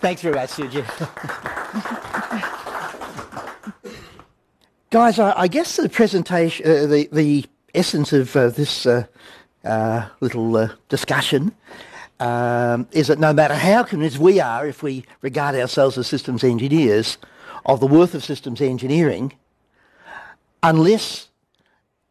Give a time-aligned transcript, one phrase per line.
[0.00, 0.84] Thanks very much, Suji.
[4.90, 7.44] Guys, I, I, guess the presentation, uh, the, the
[7.74, 9.06] essence of uh, this uh,
[9.64, 11.52] uh little uh, discussion
[12.20, 16.44] um, is that no matter how convinced we are, if we regard ourselves as systems
[16.44, 17.18] engineers,
[17.66, 19.32] of the worth of systems engineering,
[20.62, 21.28] unless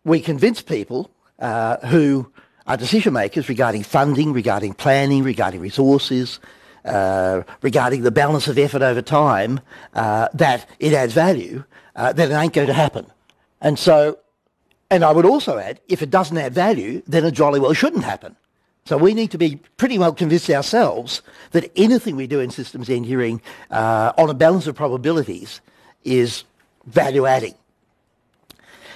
[0.03, 1.09] we convince people
[1.39, 2.29] uh, who
[2.67, 6.39] are decision makers regarding funding, regarding planning, regarding resources,
[6.87, 9.59] uh, regarding the balance of effort over time,
[9.93, 11.63] uh, that it adds value,
[11.95, 13.05] uh, then it ain't going to happen.
[13.61, 14.19] And so,
[14.89, 18.03] and I would also add, if it doesn't add value, then it jolly well shouldn't
[18.03, 18.35] happen.
[18.85, 21.21] So we need to be pretty well convinced ourselves
[21.51, 25.59] that anything we do in systems engineering uh, on a balance of probabilities
[26.05, 26.45] is
[26.85, 27.55] value adding.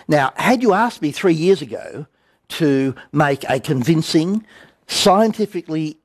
[0.08, 2.06] Now, had you asked me three years ago
[2.50, 4.46] to make a convincing,
[4.88, 6.01] scientifically scient-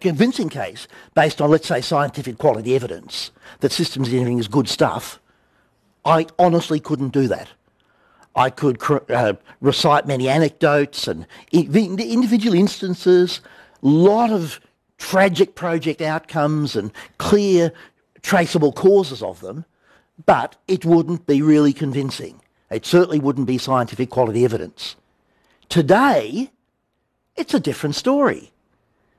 [0.00, 5.20] convincing case based on, let's say, scientific quality evidence that systems engineering is good stuff,
[6.04, 7.48] I honestly couldn't do that.
[8.36, 13.40] I could uh, recite many anecdotes and individual instances,
[13.82, 14.60] a lot of
[14.98, 17.72] tragic project outcomes and clear
[18.22, 19.64] traceable causes of them,
[20.26, 22.40] but it wouldn't be really convincing.
[22.70, 24.96] It certainly wouldn't be scientific quality evidence.
[25.68, 26.50] Today,
[27.36, 28.52] it's a different story.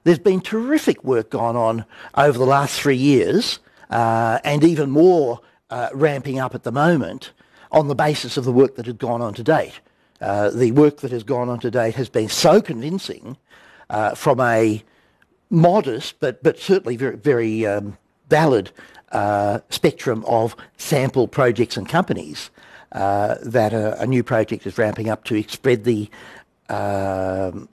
[0.05, 1.83] There's been terrific work gone on
[2.15, 3.57] over the last three years,
[3.89, 7.31] uh, and even more uh, ramping up at the moment
[7.71, 9.81] on the basis of the work that has gone on to date.
[10.21, 13.35] Uh, the work that has gone on to date has been so convincing
[13.89, 14.83] uh, from a
[15.49, 17.97] modest but, but certainly very, very um,
[18.29, 18.71] valid
[19.11, 22.51] uh, spectrum of sample projects and companies
[22.91, 26.09] uh, that a, a, new project is ramping up to spread the
[26.69, 27.67] um,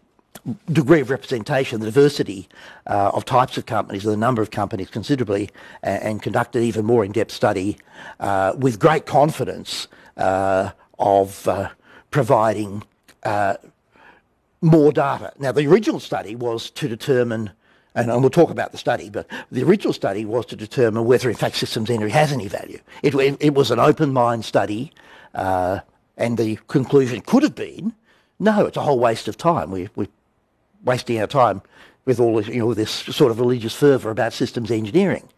[0.72, 2.48] degree of representation, the diversity
[2.86, 5.50] uh, of types of companies, the number of companies considerably,
[5.82, 7.76] and, and conducted even more in-depth study
[8.20, 11.68] uh, with great confidence uh, of uh,
[12.10, 12.82] providing
[13.22, 13.54] uh,
[14.60, 15.32] more data.
[15.38, 17.50] Now, the original study was to determine,
[17.94, 21.36] and we'll talk about the study, but the original study was to determine whether, in
[21.36, 22.80] fact, systems engineering has any value.
[23.02, 24.92] It, it, it was an open mind study,
[25.34, 27.94] and the conclusion could have been,
[28.38, 29.70] no, it's a whole waste of time.
[29.70, 30.08] We, we
[30.84, 31.62] wasting our time
[32.04, 35.28] with all this, you know, this sort of religious fervour about systems engineering.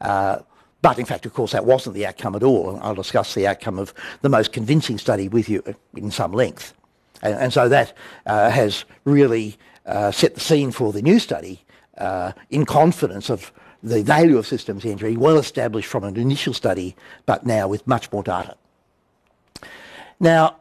[0.00, 0.38] Uh,
[0.82, 2.70] but in fact, of course, that wasn't the outcome at all.
[2.70, 5.62] And I'll discuss the outcome of the most convincing study with you
[5.94, 6.74] in some length.
[7.22, 7.96] And, and so that
[8.26, 11.64] uh, has really uh, set the scene for the new study
[11.98, 13.52] uh, in confidence of
[13.82, 16.94] the value of systems engineering, well established from an initial study,
[17.26, 18.54] but now with much more data.
[20.18, 20.59] Now,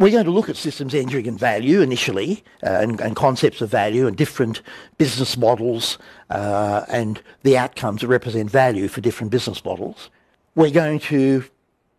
[0.00, 3.68] we're going to look at systems engineering and value initially, uh, and, and, concepts of
[3.68, 4.62] value and different
[4.96, 5.98] business models
[6.30, 10.08] uh, and the outcomes that represent value for different business models.
[10.54, 11.44] We're going to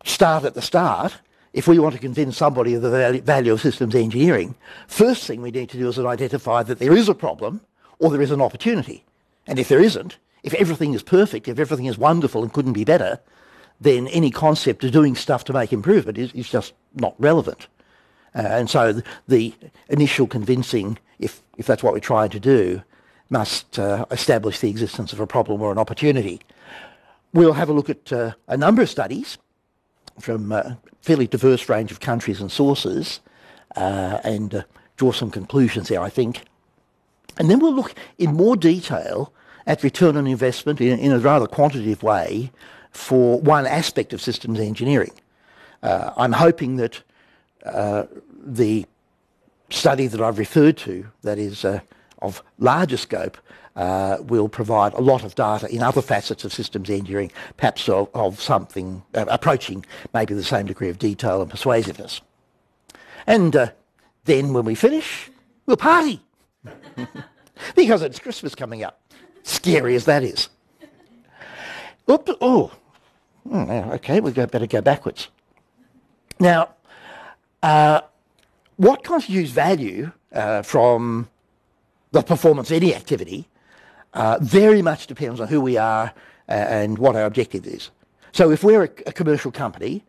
[0.03, 1.13] start at the start.
[1.53, 4.56] If we want to convince somebody of the value of systems engineering,
[4.88, 7.62] first thing we need to do is identify that there is a problem
[8.00, 9.03] or there is an opportunity.
[9.45, 12.83] And if there isn't, if everything is perfect, if everything is wonderful and couldn't be
[12.83, 13.19] better,
[13.79, 17.68] then any concept of doing stuff to make improvement is, is just not relevant.
[18.34, 19.53] Uh, and so the,
[19.90, 22.81] initial convincing, if, if that's what we're trying to do,
[23.30, 26.42] must uh, establish the existence of a problem or an opportunity.
[27.34, 29.38] We'll have a look at uh, a number of studies
[30.19, 33.22] from a fairly diverse range of countries and sources
[33.75, 34.63] uh, and uh,
[34.98, 36.44] draw some conclusions there, I think.
[37.38, 39.34] And then we'll look in more detail
[39.66, 42.52] at return on investment in, in a rather quantitative way
[42.92, 45.13] for one aspect of systems engineering.
[45.81, 47.02] Uh, I'm hoping that
[47.64, 48.86] the
[49.70, 51.80] study that I've referred to, that is uh,
[52.22, 53.38] of larger scope,
[53.76, 58.10] uh, will provide a lot of data in other facets of systems engineering, perhaps of,
[58.14, 62.22] of something uh, approaching maybe the same degree of detail and persuasiveness.
[63.26, 63.72] And
[64.26, 65.32] then when we finish,
[65.66, 66.22] we'll party.
[67.76, 69.00] because it's Christmas coming up.
[69.44, 70.50] Scary as that is.
[72.10, 72.72] Oops, oh,
[73.48, 75.30] hmm, okay, we better go backwards.
[76.40, 76.69] Now,
[77.63, 78.02] uh,
[78.78, 81.30] what constitutes value uh, from
[82.12, 83.48] the performance of any activity
[84.13, 86.13] uh, very much depends on who we are
[86.50, 87.92] uh, and what our objective is.
[88.31, 90.04] So if we're a, a commercial company,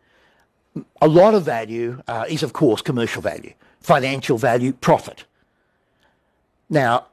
[1.01, 5.25] a lot of value uh, is, of course, commercial value, financial value, profit.
[6.69, 7.07] Now,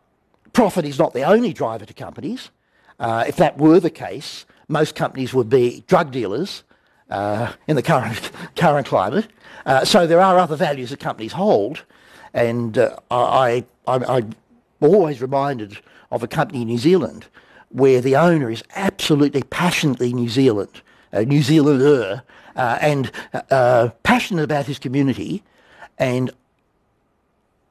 [0.52, 2.50] profit is not the only driver to companies.
[2.98, 6.64] If that were the case, most companies would be drug dealers
[7.10, 9.26] in the current, current climate.
[9.66, 11.84] Uh, so there are other values that companies hold,
[12.32, 14.34] and uh, I, I, I'm
[14.80, 15.78] always reminded
[16.10, 17.26] of a company in New Zealand
[17.68, 22.22] where the owner is absolutely passionately New Zealand, uh, New Zealander,
[22.56, 23.12] uh, and
[24.02, 25.42] passionate about his community,
[25.98, 26.30] and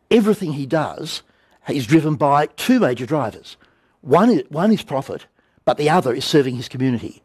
[0.09, 1.21] everything he does
[1.67, 3.57] is driven by two major drivers.
[4.01, 5.25] One is, one is profit,
[5.65, 7.21] but the other is serving his community.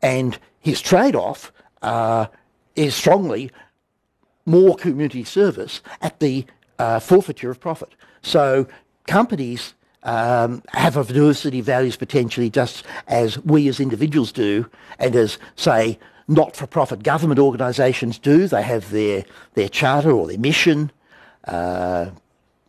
[0.00, 1.52] And his trade-off
[1.82, 2.26] uh,
[2.74, 3.50] is strongly
[4.48, 6.44] more community service at the
[6.78, 7.94] uh, forfeiture of profit.
[8.22, 8.66] So
[9.06, 14.68] companies um, have a diversity of values potentially just as we as individuals do
[14.98, 15.98] and as, say,
[16.28, 18.46] not-for-profit government organisations do.
[18.46, 19.24] They have their,
[19.54, 20.90] their charter or their mission
[21.44, 22.10] uh,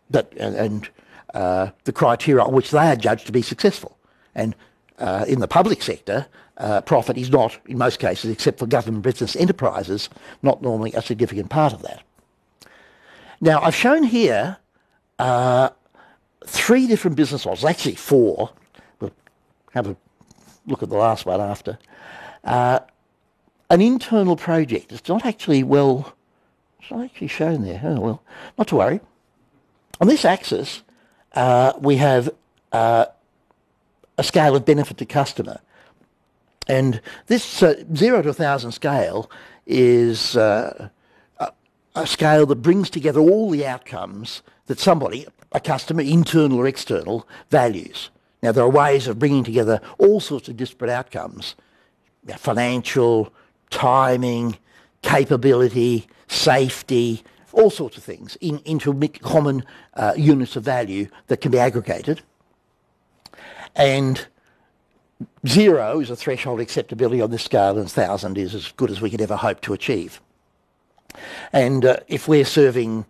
[0.10, 0.90] that, and, and
[1.34, 3.98] uh, the criteria on which they are judged to be successful.
[4.34, 4.56] And
[4.98, 6.28] uh, in the public sector,
[6.60, 10.10] uh, profit is not, in most cases, except for government business enterprises,
[10.42, 12.04] not normally a significant part of that.
[13.42, 14.58] Now, I've shown here
[15.18, 15.70] uh,
[16.46, 18.52] three different business models, actually four.
[19.00, 19.14] We'll
[19.74, 19.96] have a
[20.68, 21.80] look at the last one after.
[22.44, 22.80] Uh,
[23.70, 24.92] an internal project.
[24.92, 26.14] It's not actually well,
[26.82, 27.82] it's not actually shown there.
[27.84, 28.24] Oh, well,
[28.58, 29.00] not to worry.
[30.02, 30.82] On this axis,
[31.34, 32.30] uh, we have
[32.72, 33.06] uh,
[34.18, 35.60] a scale of benefit to customer.
[36.70, 39.30] And this uh, 0 to a 1,000 scale
[39.66, 40.90] is uh,
[41.40, 41.52] a,
[41.96, 47.28] a scale that brings together all the outcomes that somebody, a customer, internal or external,
[47.50, 48.12] values.
[48.44, 51.56] Now, there are ways of bringing together all sorts of disparate outcomes,
[52.38, 53.34] financial,
[53.72, 54.56] timing,
[55.02, 58.94] capability, safety, all sorts of things in, into
[59.24, 62.22] common uh, units of value that can be aggregated.
[63.76, 64.28] And
[65.48, 69.10] zero is a threshold acceptability on this scale and 1,000 is as good as we
[69.10, 70.22] could ever hope to achieve.
[71.52, 73.06] And uh, if we're serving,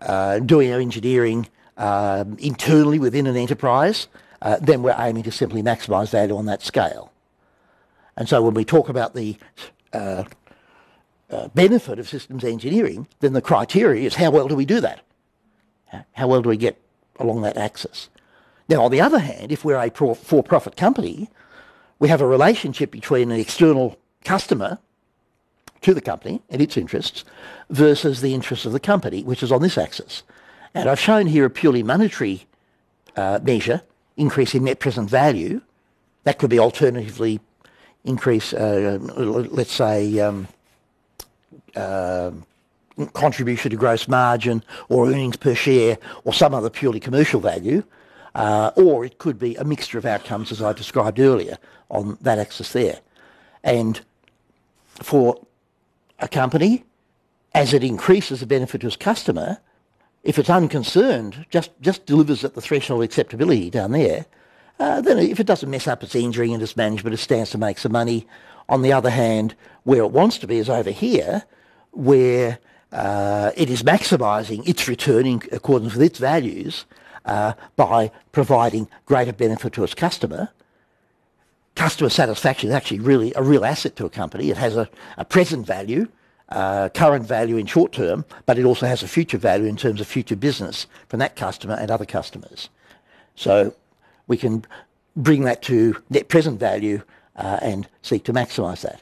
[0.00, 4.08] uh, doing our engineering um, internally within an enterprise,
[4.42, 7.12] uh, then we're aiming to simply maximise value on that scale.
[8.16, 9.36] And so when we talk about the
[9.92, 10.24] uh,
[11.30, 15.00] uh, benefit of systems engineering, then the criteria is how well do we do that?
[16.12, 16.80] How well do we get
[17.18, 18.08] along that axis?
[18.68, 21.28] Now, on the other hand, if we're a for-profit company,
[22.00, 24.78] we have a relationship between an external customer
[25.82, 27.24] to the company and its interests
[27.68, 30.24] versus the interests of the company, which is on this axis.
[30.74, 32.46] And I've shown here a purely monetary
[33.16, 33.82] uh, measure,
[34.16, 35.60] increase in net present value.
[36.24, 37.40] That could be alternatively
[38.04, 40.48] increase, uh, let's say, um,
[41.76, 42.30] uh,
[43.12, 47.82] contribution to gross margin or earnings per share or some other purely commercial value,
[48.34, 52.38] uh, or it could be a mixture of outcomes as I described earlier on that
[52.38, 53.00] axis there.
[53.62, 54.00] And
[54.94, 55.40] for
[56.18, 56.84] a company,
[57.54, 59.58] as it increases the benefit to its customer,
[60.22, 64.26] if it's unconcerned, just, just delivers at the threshold of acceptability down there,
[64.78, 67.58] uh, then if it doesn't mess up its engineering and its management, it stands to
[67.58, 68.26] make some money.
[68.68, 71.44] On the other hand, where it wants to be is over here,
[71.90, 72.58] where
[72.92, 76.84] uh, it is maximising its return in accordance with its values
[77.24, 80.50] uh, by providing greater benefit to its customer.
[81.74, 84.50] Customer satisfaction is actually really a real asset to a company.
[84.50, 86.08] It has a, a present value,
[86.48, 90.00] uh, current value in short term, but it also has a future value in terms
[90.00, 92.68] of future business from that customer and other customers.
[93.36, 93.74] So
[94.26, 94.64] we can
[95.16, 97.02] bring that to net present value
[97.36, 99.00] uh, and seek to maximise that.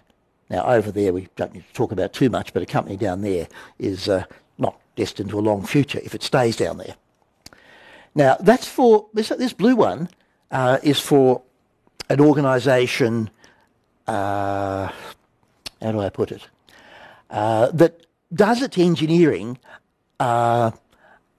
[0.51, 3.21] Now, over there, we don't need to talk about too much, but a company down
[3.23, 3.49] there
[3.79, 4.25] is uh,
[4.57, 6.95] not destined to a long future if it stays down there.
[8.15, 10.09] Now, that's for this, this blue one
[10.51, 11.43] uh, is for
[12.09, 13.31] an organisation.
[14.07, 14.91] Uh,
[15.83, 16.43] how do I put it?
[17.31, 19.59] Uh, that does its engineering
[20.19, 20.71] uh,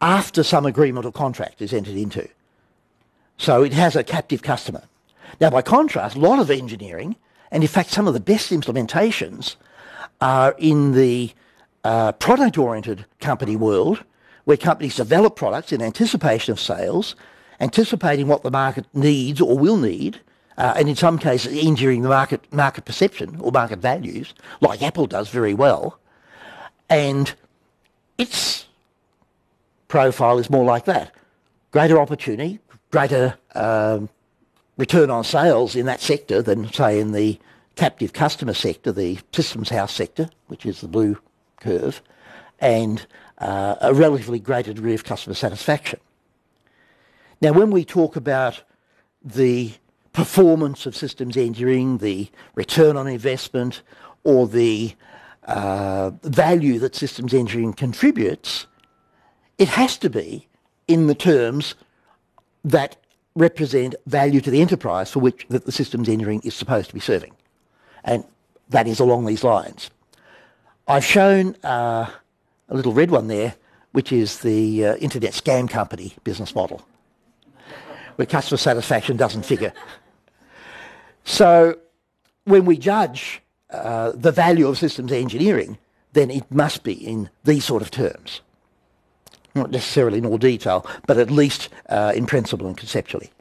[0.02, 2.28] after some agreement or contract is entered into.
[3.38, 4.84] So it has a captive customer.
[5.40, 7.16] Now, by contrast, a lot of engineering
[7.52, 9.56] and in fact, some of the best implementations
[10.22, 11.32] are in the
[11.84, 14.04] uh, product-oriented company world,
[14.50, 17.16] where companies develop products in anticipation of sales,
[17.60, 20.20] anticipating what the market needs or will need,
[20.58, 25.06] uh, and in some cases engineering the market market perception or market values, like Apple
[25.06, 26.00] does very well.
[26.90, 27.32] And
[28.18, 28.66] its
[29.88, 31.14] profile is more like that:
[31.70, 32.58] greater opportunity,
[32.90, 34.10] greater um,
[34.78, 37.38] return on sales in that sector than, say, in the
[37.76, 41.20] captive customer sector, the systems house sector, which is the blue
[41.60, 42.02] curve,
[42.60, 43.06] and
[43.40, 46.00] uh, a relatively greater degree of customer satisfaction.
[47.42, 48.64] Now, when we talk about
[49.24, 49.74] the
[50.14, 53.82] performance of systems engineering, the return on investment,
[54.24, 54.94] or the
[55.46, 58.68] uh, value that systems engineering contributes,
[59.58, 60.48] it has to be
[60.88, 61.76] in the terms
[62.64, 62.98] that
[63.36, 67.00] represent value to the enterprise for which that the systems engineering is supposed to be
[67.00, 67.34] serving.
[68.04, 68.26] And
[68.70, 69.90] that is along these lines.
[70.88, 72.10] I've shown uh,
[72.70, 73.56] a little red one there,
[73.92, 76.86] which is the uh, internet scam company business model,
[78.16, 79.74] where customer satisfaction doesn't figure.
[81.24, 81.80] So
[82.46, 85.78] when we judge uh, the value of systems engineering,
[86.14, 88.42] then it must be in these sort of terms.
[89.56, 93.32] Not necessarily in all detail, but at least uh, in principle and conceptually.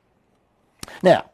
[1.02, 1.30] Now,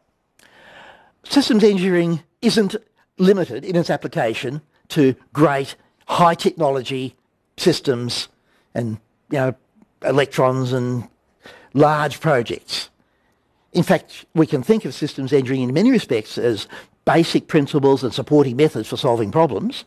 [1.25, 2.77] systems engineering isn't
[3.19, 7.17] limited in its application to great high technology
[7.57, 8.29] systems
[8.75, 8.99] and
[9.31, 9.55] you know
[10.05, 11.09] electrons and
[11.73, 12.91] large projects.
[13.73, 16.69] In fact, we can think of systems engineering in many respects as
[17.05, 19.85] basic principles and supporting methods for solving problems.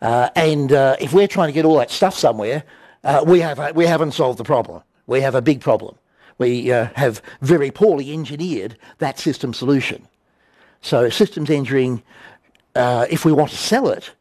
[0.00, 2.64] Uh, and uh, if we're trying to get all that stuff somewhere,
[3.02, 4.82] uh, we, have, we haven't solved the problem.
[5.06, 5.96] We have a big problem.
[6.38, 10.08] We uh, have very poorly engineered that system solution.
[10.80, 12.02] So systems engineering,
[12.74, 14.12] uh, if we want to sell it,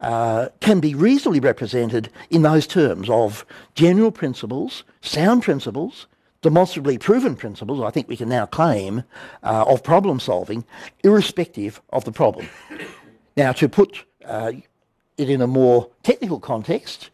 [0.00, 6.06] uh, can be reasonably represented in those terms of general principles, sound principles,
[6.42, 9.04] demonstrably proven principles, I think we can now claim,
[9.42, 10.64] uh, of problem solving,
[11.02, 12.48] irrespective of the problem.
[13.36, 14.52] Now, to put uh,
[15.16, 17.10] it in a more technical context,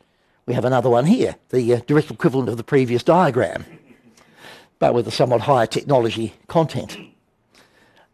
[0.47, 3.65] we have another one here, the uh, direct equivalent of the previous diagram,
[4.79, 6.99] but with a somewhat higher technology content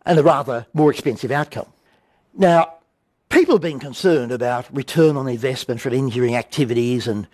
[0.04, 1.66] and a rather more expensive outcome.
[2.34, 2.77] Now,
[3.28, 7.26] people have been concerned about return on investment from engineering activities and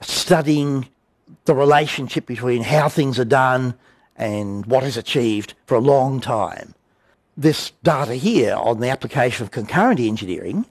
[0.00, 0.88] studying
[1.44, 3.74] the relationship between how things are done
[4.16, 6.74] and what is achieved for a long time.
[7.36, 10.66] This data here on the application of concurrent engineering,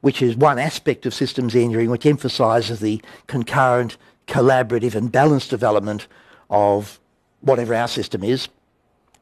[0.00, 3.96] which is one aspect of systems engineering which emphasises the concurrent,
[4.26, 6.06] collaborative and balanced development
[6.48, 6.98] of
[7.40, 8.48] whatever our system is,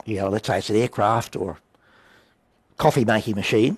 [0.04, 1.58] you know, let's say it's an aircraft or
[2.76, 3.76] coffee making machine,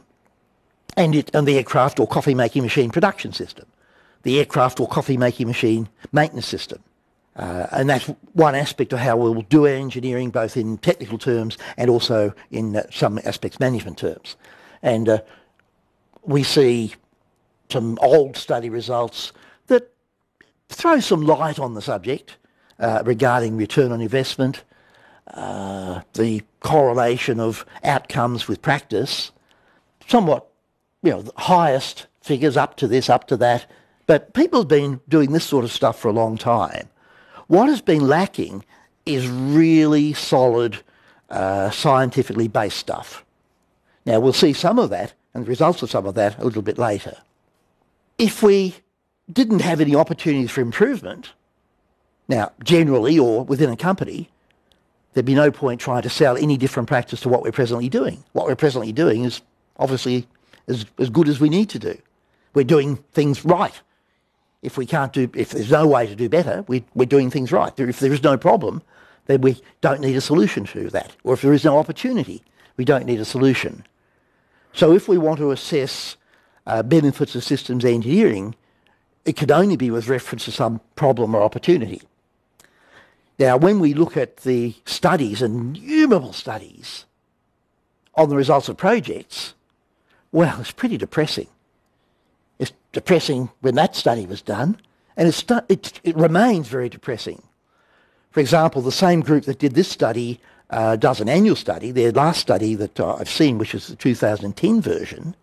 [1.01, 3.67] and, it, and the aircraft or coffee making machine production system,
[4.23, 6.83] the aircraft or coffee making machine maintenance system,
[7.37, 11.57] uh, and that's one aspect of how we'll do our engineering, both in technical terms
[11.79, 14.37] and also in uh, some aspects management terms.
[14.83, 15.23] And uh,
[16.23, 16.95] we see
[17.71, 19.33] some old study results
[19.69, 19.91] that
[20.69, 22.37] throw some light on the subject
[22.79, 24.65] uh, regarding return on investment,
[25.29, 29.31] uh, the correlation of outcomes with practice,
[30.09, 30.50] somewhat,
[31.03, 33.67] you know, the highest figures up to this, up to that.
[34.07, 36.89] But people have been doing this sort of stuff for a long time.
[37.47, 38.65] What has been lacking
[39.07, 40.79] is really solid,
[41.31, 43.25] uh, scientifically based stuff.
[44.07, 46.63] Now, we'll see some of that and the results of some of that a little
[46.63, 47.17] bit later.
[48.19, 48.77] If we
[49.33, 51.33] didn't have any opportunities for improvement,
[52.29, 54.31] now, generally or within a company,
[55.13, 58.23] there'd be no point trying to sell any different practice to what we're presently doing.
[58.33, 59.43] What we're presently doing is
[59.79, 60.29] obviously
[60.71, 61.99] as, as good as we need to do.
[62.55, 63.79] We're doing things right
[64.63, 67.53] if we can't do, if there's no way to do better, we, we're doing things
[67.53, 67.73] right.
[67.79, 68.83] If there is no problem,
[69.27, 71.17] then we don't need a solution to that.
[71.25, 72.43] Or if there is no opportunity,
[72.77, 73.85] we don't need a solution.
[74.73, 76.17] So if we want to assess
[76.67, 78.55] uh, benefits of systems engineering,
[79.25, 82.03] it could only be with reference to some problem or opportunity.
[83.39, 87.07] Now, when we look at the studies, innumerable studies,
[88.15, 89.55] on the results of projects,
[90.33, 91.49] well, it's pretty depressing
[92.59, 94.77] It's depressing when that study was done,
[95.17, 95.29] and
[95.69, 97.43] it, it remains very depressing.
[98.31, 101.91] For example, the same group that did this study uh, does an annual study.
[101.91, 105.35] Their last study that uh, I've seen, which is the 2010 version,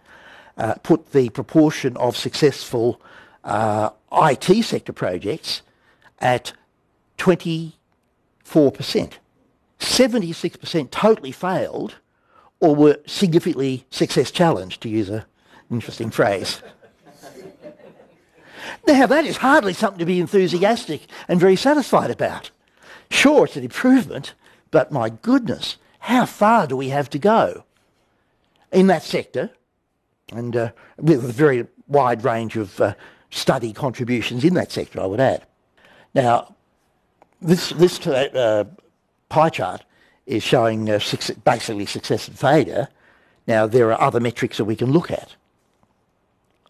[0.57, 3.01] uh, put the proportion of successful
[3.43, 5.61] uh, IT sector projects
[6.19, 6.53] at
[7.17, 7.73] 24%.
[9.79, 11.95] 76% totally failed
[12.59, 15.23] or were significantly success challenged, to use an
[15.69, 16.61] interesting phrase.
[18.85, 22.51] Now, that is hardly something to be enthusiastic and very satisfied about.
[23.09, 24.33] Sure, it's an improvement,
[24.71, 27.63] but my goodness, how far do we have to go
[28.71, 29.51] in that sector?
[30.31, 32.93] And uh, with a very wide range of uh,
[33.29, 35.45] study contributions in that sector, I would add.
[36.13, 36.55] Now,
[37.41, 38.65] this, this uh,
[39.29, 39.83] pie chart
[40.27, 42.89] is showing uh, success, basically success and failure.
[43.47, 45.35] Now, there are other metrics that we can look at.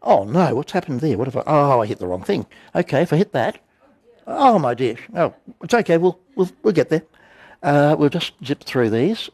[0.04, 1.18] Oh no, what's happened there?
[1.18, 2.46] What if I, oh, I hit the wrong thing.
[2.74, 3.60] Okay, if I hit that,
[4.28, 7.04] oh my dear, oh, it's okay, we'll, we'll, we'll get there.
[7.64, 9.30] Uh, we'll just zip through these.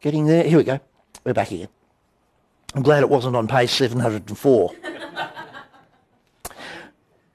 [0.00, 0.78] Getting there, here we go.
[1.24, 1.68] We're back here.
[2.74, 4.72] I'm glad it wasn't on page 704.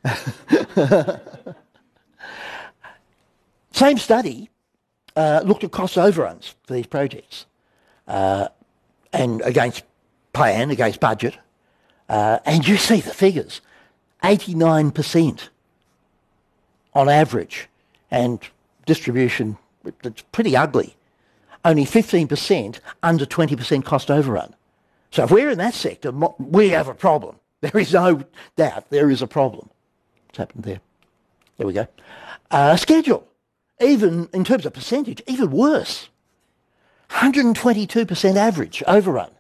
[3.72, 4.50] Same study,
[5.16, 7.46] uh, looked at cost overruns for these projects
[8.08, 8.48] uh,
[9.12, 9.84] and against
[10.34, 11.38] plan, against budget,
[12.10, 13.62] uh, and you see the figures
[14.24, 15.50] 89%
[16.94, 17.68] on average,
[18.12, 18.40] and
[18.86, 19.58] distribution
[20.04, 20.96] it's pretty ugly.
[21.66, 24.54] Only 15% under 20% cost overrun.
[25.12, 27.38] So if we're in that sector, we have a problem.
[27.64, 28.26] There is no
[28.58, 29.70] doubt there is a problem.
[30.26, 30.82] What's happened there?
[31.56, 31.88] There we go.
[32.52, 33.26] Uh, schedule,
[33.84, 36.10] even in terms of percentage, even worse.
[37.10, 39.32] 122% average overrun.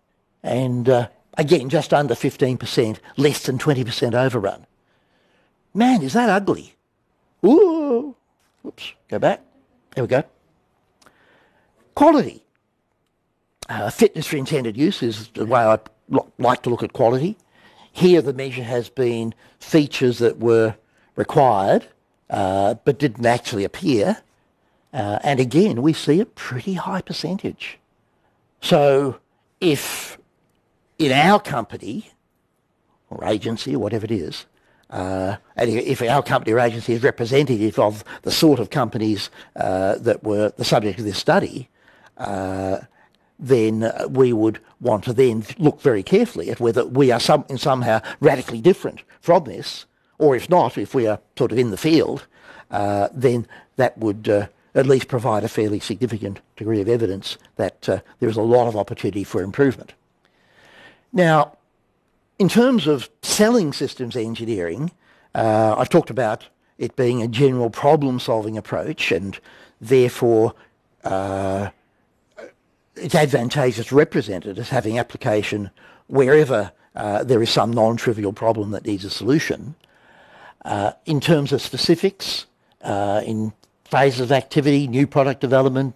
[0.44, 1.08] And uh,
[1.38, 4.66] again, just under 15%, less than 20% overrun.
[5.74, 6.76] Man, is that ugly.
[7.46, 8.16] Ooh.
[8.66, 9.42] Oops, go back.
[9.96, 10.24] There we go.
[11.96, 12.44] Quality.
[13.70, 15.80] Uh, fitness for intended use is the way I
[16.38, 17.38] like to look at quality.
[17.92, 20.76] Here the measure has been features that were
[21.16, 21.88] required
[22.30, 24.18] uh, but didn't actually appear.
[24.94, 27.80] Uh, and again, we see a pretty high percentage.
[28.62, 29.20] So
[29.60, 30.18] if
[31.00, 32.12] in our company
[33.10, 34.46] or agency or whatever it is,
[34.90, 39.96] uh, and if our company or agency is representative of the sort of companies uh,
[39.96, 41.68] that were the subject of this study,
[42.18, 42.78] uh,
[43.40, 48.00] then we would want to then look very carefully at whether we are some, somehow
[48.20, 49.86] radically different from this,
[50.20, 52.28] or if not, if we are sort of in the field,
[52.70, 53.48] uh, then
[53.78, 58.30] that would uh, at least provide a fairly significant degree of evidence that uh, there
[58.30, 59.94] is a lot of opportunity for improvement.
[61.12, 61.58] Now,
[62.40, 64.92] in terms of selling systems engineering,
[65.36, 69.40] uh, I've talked about it being a general problem-solving approach and
[69.80, 70.56] therefore
[71.04, 71.70] uh,
[72.96, 75.70] it's advantageous to represent it as having application
[76.08, 79.76] wherever uh, there is some non-trivial problem that needs a solution.
[80.66, 82.46] Uh, in terms of specifics,
[82.84, 83.54] uh, in
[83.94, 85.94] phases of activity, new product development,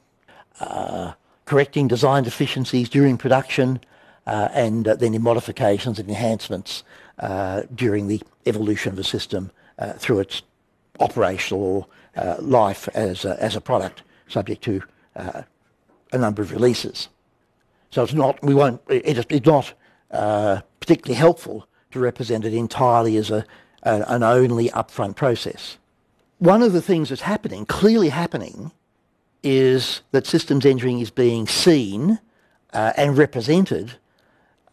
[0.60, 1.14] uh,
[1.46, 3.80] correcting design deficiencies during production,
[4.28, 6.84] uh, and then in modifications and enhancements
[7.74, 9.50] during the evolution of a system
[9.98, 10.44] through its
[11.00, 11.90] operational
[12.40, 14.84] life as a, as a product subject to
[15.16, 17.10] a number of releases.
[17.90, 19.74] So it's not, we won't, it, it's not
[20.12, 23.44] uh, particularly helpful to represent it entirely as a,
[23.82, 25.80] an only upfront process.
[26.40, 28.72] One of the things that's happening, clearly happening,
[29.42, 32.20] is that systems engineering is being seen
[32.74, 33.94] uh, and represented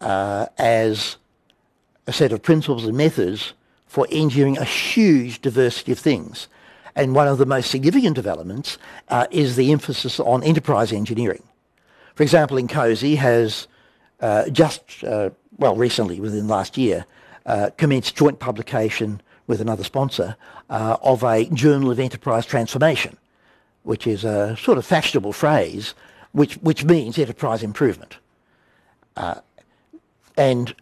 [0.00, 1.16] uh, as
[2.06, 3.54] a set of principles and methods
[3.86, 6.48] for engineering a huge diversity of things.
[6.96, 8.76] And one of the most significant developments
[9.08, 11.42] uh, is the emphasis on enterprise engineering.
[12.14, 13.68] For example, INCOSE has
[14.20, 17.06] uh, just, uh, well, recently, within last year,
[17.46, 20.36] uh, commenced joint publication with another sponsor
[20.70, 23.16] uh, of a Journal of Enterprise Transformation,
[23.82, 25.94] which is a sort of fashionable phrase
[26.32, 28.18] which, which means enterprise improvement.
[29.16, 29.36] Uh,
[30.36, 30.74] and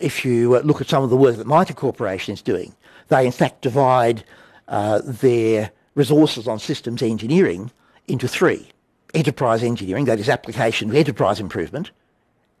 [0.00, 2.74] if you look at some of the work that Mitre Corporation is doing,
[3.08, 4.24] they in fact divide
[4.68, 7.70] uh, their resources on systems engineering
[8.06, 8.68] into three.
[9.14, 11.90] Enterprise engineering, that is application of enterprise improvement.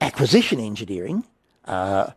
[0.00, 1.24] Acquisition engineering,
[1.66, 2.10] uh,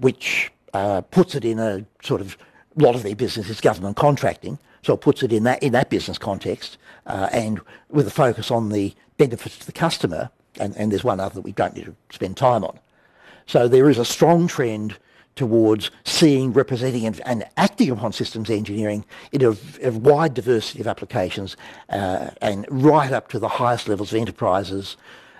[0.00, 2.36] which uh, puts it in a sort of,
[2.76, 5.72] a lot of their business is government contracting, so it puts it in that, in
[5.72, 10.76] that business context uh, and with a focus on the benefits to the customer, and,
[10.76, 12.78] and there's one other that we don't need to spend time on.
[13.46, 14.96] So there is a strong trend
[15.36, 20.86] towards seeing, representing and, and, acting upon systems engineering in a, a wide diversity of
[20.86, 21.56] applications
[21.88, 24.96] uh, and right up to the highest levels of enterprises,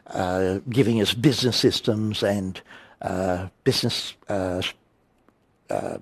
[0.09, 2.61] uh, giving us business systems and
[3.03, 4.61] uh, business uh,
[5.70, 5.99] uh,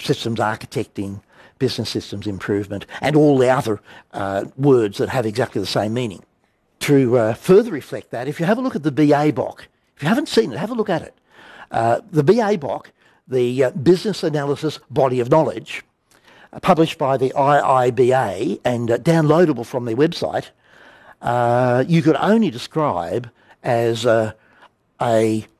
[0.00, 1.20] systems architecting,
[1.58, 3.80] business systems improvement, and all the other
[4.12, 6.22] uh, words that have exactly the same meaning.
[6.80, 10.28] To further reflect that, if you have a look at the BA-BOK, if you haven't
[10.28, 11.14] seen it, have a look at it.
[11.70, 12.92] the BA-BOK
[13.28, 15.84] the uh, Business Analysis Body of Knowledge,
[16.52, 20.48] uh, published by the IIBA and uh, downloadable from their website,
[21.20, 23.30] uh, you could only describe
[23.62, 24.34] as a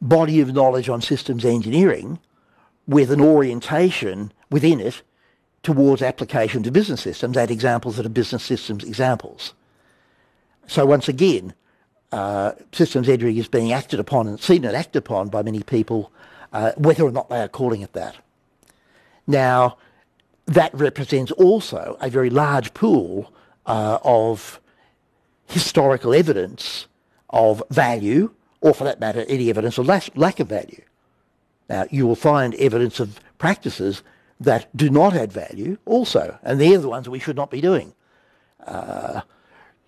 [0.00, 2.18] body of knowledge on systems engineering
[2.88, 5.02] with an orientation within it
[5.62, 9.52] towards application to business systems and examples that are business systems examples.
[10.66, 11.54] So once again,
[12.10, 16.10] uh, systems engineering is being acted upon and seen and acted upon by many people
[16.52, 18.16] uh, whether or not they are calling it that.
[19.26, 19.76] Now,
[20.46, 23.30] that represents also a very large pool
[23.66, 24.60] uh, of
[25.46, 26.86] historical evidence
[27.28, 28.30] of value,
[28.62, 30.82] or for that matter, any evidence of lack of value.
[31.68, 34.02] Now, you will find evidence of practices
[34.40, 37.92] that do not add value also, and they're the ones we should not be doing.
[38.66, 39.22] Uh,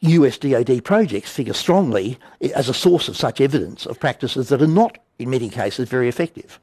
[0.00, 2.18] US DoD projects figure strongly
[2.54, 6.08] as a source of such evidence of practices that are not, in many cases, very
[6.08, 6.58] effective.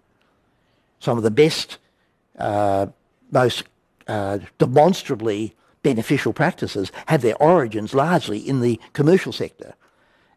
[0.99, 1.77] Some of the best,
[2.39, 2.87] uh,
[3.31, 3.63] most
[4.07, 9.75] uh, demonstrably beneficial practices have their origins largely in the commercial sector.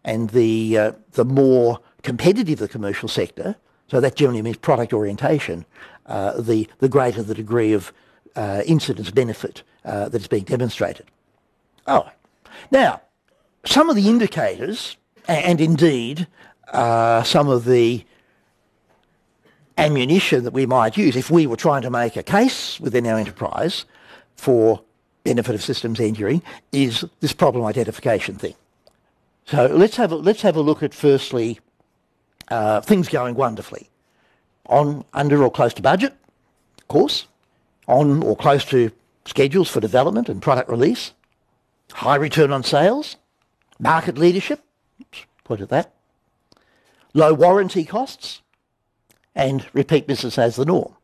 [0.05, 3.57] And the, uh, the more competitive the commercial sector,
[3.91, 5.65] so that generally means product orientation,
[6.07, 7.93] uh, the, the greater the degree of
[8.37, 11.07] uh, incidence benefit uh, that is being demonstrated.
[11.87, 12.09] Oh,
[12.71, 13.01] now,
[13.65, 16.27] some of the indicators, and indeed
[16.73, 18.05] uh, some of the
[19.77, 23.19] ammunition that we might use if we were trying to make a case within our
[23.19, 23.87] enterprise
[24.37, 24.83] for
[25.25, 28.55] benefit of systems engineering is this problem identification thing.
[29.47, 31.59] So let's have a, let's have a look at firstly
[32.51, 33.89] uh, things going wonderfully.
[34.67, 36.15] On under or close to budget,
[36.79, 37.27] of course,
[37.87, 38.93] on or close to
[39.25, 41.13] schedules for development and product release,
[41.93, 43.17] high return on sales,
[43.79, 44.61] market leadership,
[45.45, 45.93] point at that,
[47.15, 48.43] low warranty costs,
[49.35, 50.95] and repeat business as the norm.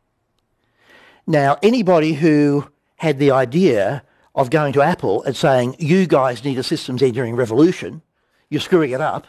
[1.26, 4.02] Now, anybody who had the idea
[4.34, 8.02] of going to Apple and saying, you guys need a systems engineering revolution,
[8.48, 9.26] you're screwing it up,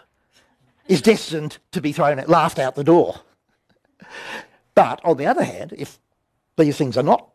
[0.88, 3.22] is destined to be thrown at, laughed out the door.
[4.76, 6.00] But on the other hand, if
[6.58, 7.30] these things are not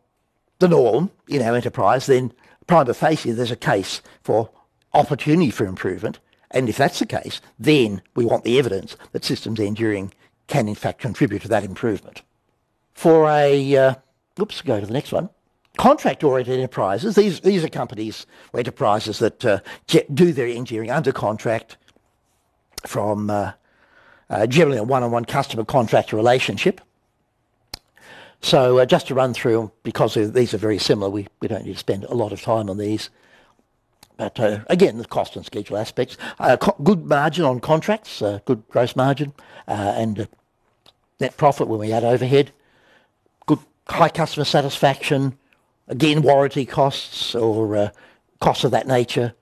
[0.59, 2.33] the norm in our enterprise, then
[2.67, 4.49] prima facie there's a case for
[4.93, 6.19] opportunity for improvement.
[6.51, 10.13] And if that's the case, then we want the evidence that systems engineering
[10.47, 12.21] can in fact contribute to that improvement.
[12.93, 13.95] For a, uh,
[14.39, 15.29] oops, go to the next one.
[15.77, 19.59] Contract-oriented enterprises, these, these are companies or enterprises that uh,
[20.13, 21.77] do their engineering under contract
[22.85, 23.53] from uh,
[24.29, 26.81] uh, generally a one-on-one customer contractor relationship.
[28.41, 31.73] So uh, just to run through, because these are very similar, we, we don't need
[31.73, 33.09] to spend a lot of time on these.
[34.17, 36.17] But uh, again, the cost and schedule aspects.
[36.39, 39.33] Uh, good margin on contracts, uh, good gross margin,
[39.65, 40.27] and
[41.19, 42.51] net profit when we add overhead.
[43.45, 45.37] Good high customer satisfaction,
[45.89, 47.91] Again, warranty costs or
[48.39, 49.33] costs of that nature.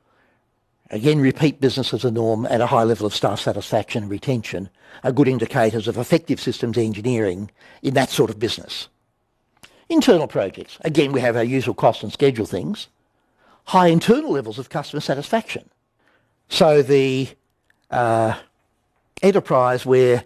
[0.91, 4.69] Again, repeat business as a norm and a high level of staff satisfaction and retention
[5.05, 7.49] are good indicators of effective systems engineering
[7.81, 8.89] in that sort of business.
[9.87, 10.77] Internal projects.
[10.81, 12.89] Again, we have our usual cost and schedule things.
[13.65, 15.69] High internal levels of customer satisfaction.
[16.49, 17.29] So the
[17.89, 18.37] uh,
[19.21, 20.25] enterprise where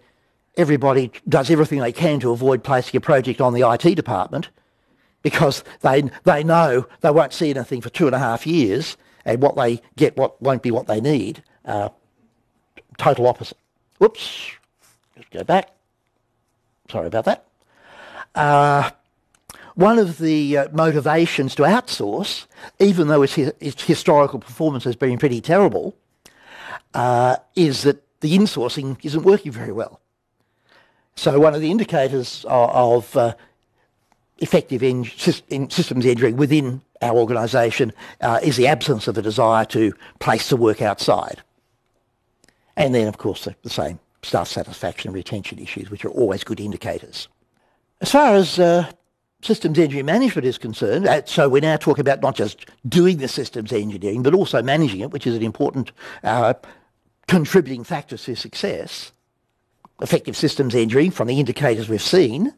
[0.58, 4.50] everybody does everything they can to avoid placing a project on the IT department
[5.22, 9.42] because they, they know they won't see anything for two and a half years and
[9.42, 11.44] what they get what won't be what they need.
[11.66, 11.90] Uh,
[12.98, 13.58] total opposite.
[13.98, 14.52] Whoops.
[15.16, 15.72] Let's go back.
[16.90, 17.46] Sorry about that.
[18.36, 18.92] Uh,
[19.76, 22.46] one of the uh, motivations to outsource,
[22.80, 25.96] even though its, its, historical performance has been pretty terrible,
[26.94, 30.00] uh, is that the insourcing isn't working very well.
[31.16, 33.34] So one of the indicators of, of uh,
[34.40, 35.10] effective in,
[35.50, 40.50] in systems engineering within our organisation uh, is the absence of a desire to place
[40.50, 41.42] the work outside.
[42.78, 46.44] And then, of course, the, the, same staff satisfaction and retention issues, which are always
[46.44, 47.28] good indicators.
[48.02, 48.92] As far as uh,
[49.42, 53.28] systems engineering management is concerned, uh, so we're now talking about not just doing the
[53.28, 55.92] systems engineering, but also managing it, which is an important
[56.24, 56.54] uh,
[57.28, 59.12] contributing factor to success.
[60.02, 62.54] Effective systems engineering, from the indicators we've seen,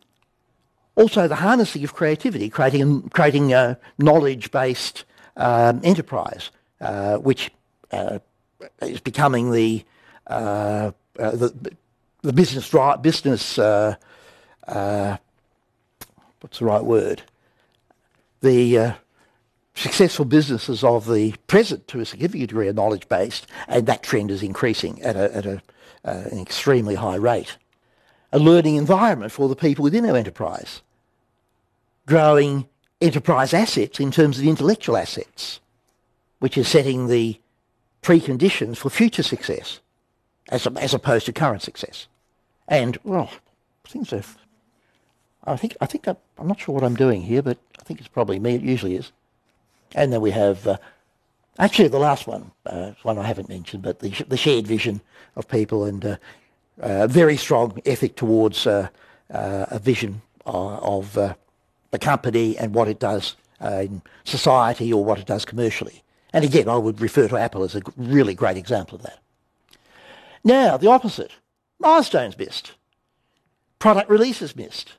[0.98, 5.06] also the harnessing of creativity, creating, creating a knowledge-based
[5.38, 6.50] um, enterprise,
[6.82, 7.52] uh, which
[7.92, 8.18] uh,
[8.82, 9.86] is becoming the,
[10.26, 11.76] uh, uh the,
[12.24, 13.96] the business, business uh,
[14.68, 15.18] uh,
[16.42, 17.22] what's the right word?
[18.42, 18.96] The
[19.76, 24.42] successful businesses of the present to a significant degree are knowledge-based, and that trend is
[24.42, 25.62] increasing at, a, at a,
[26.04, 27.58] an extremely high rate.
[28.34, 30.82] A learning environment for the people within our enterprise
[32.08, 32.68] growing
[33.00, 35.60] enterprise assets in terms of intellectual assets,
[36.40, 37.40] which is setting the
[38.02, 39.80] preconditions for future success
[40.50, 42.08] as, as opposed to current success.
[42.68, 43.30] And, well,
[43.86, 44.24] things are,
[45.46, 48.00] I think, I think, I, am not sure what I'm doing here, but I think
[48.00, 49.12] it's probably me, it usually is.
[49.94, 50.78] And then we have, uh,
[51.60, 55.02] actually the last one, uh, one I haven't mentioned, but the, the shared vision
[55.36, 56.18] of people and uh,
[56.80, 58.90] uh very strong ethic towards uh,
[59.34, 61.18] uh, a vision of
[61.92, 66.04] the company and what it does uh, in society or what it does commercially.
[66.34, 69.20] And again, I would refer to Apple as a really great example of that.
[70.44, 71.32] Now, the opposite.
[71.80, 72.74] Milestones missed.
[73.80, 74.94] Product releases missed.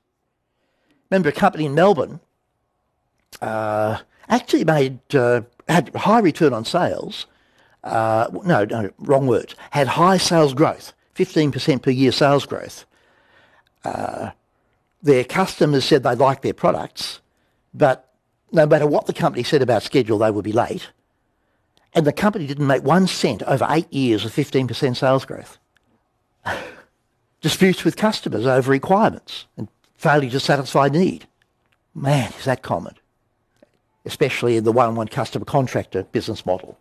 [1.10, 2.20] Remember a company in Melbourne
[3.40, 3.98] uh,
[4.28, 7.26] actually made uh, had high return on sales,
[7.84, 12.84] uh, no, no, wrong words, had high sales growth, 15% per year sales growth.
[15.02, 17.20] Their customers said they liked their products,
[17.72, 18.12] but
[18.50, 20.88] no matter what the company said about schedule, they would be late.
[21.94, 25.58] And the company didn't make one cent over eight years of 15% sales growth.
[27.40, 31.26] Disputes with customers over requirements and failure to satisfy need.
[31.94, 32.94] Man, is that common,
[34.04, 36.78] especially in the one-on-one customer contractor business model.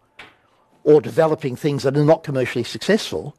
[0.84, 3.36] Or developing things that are not commercially successful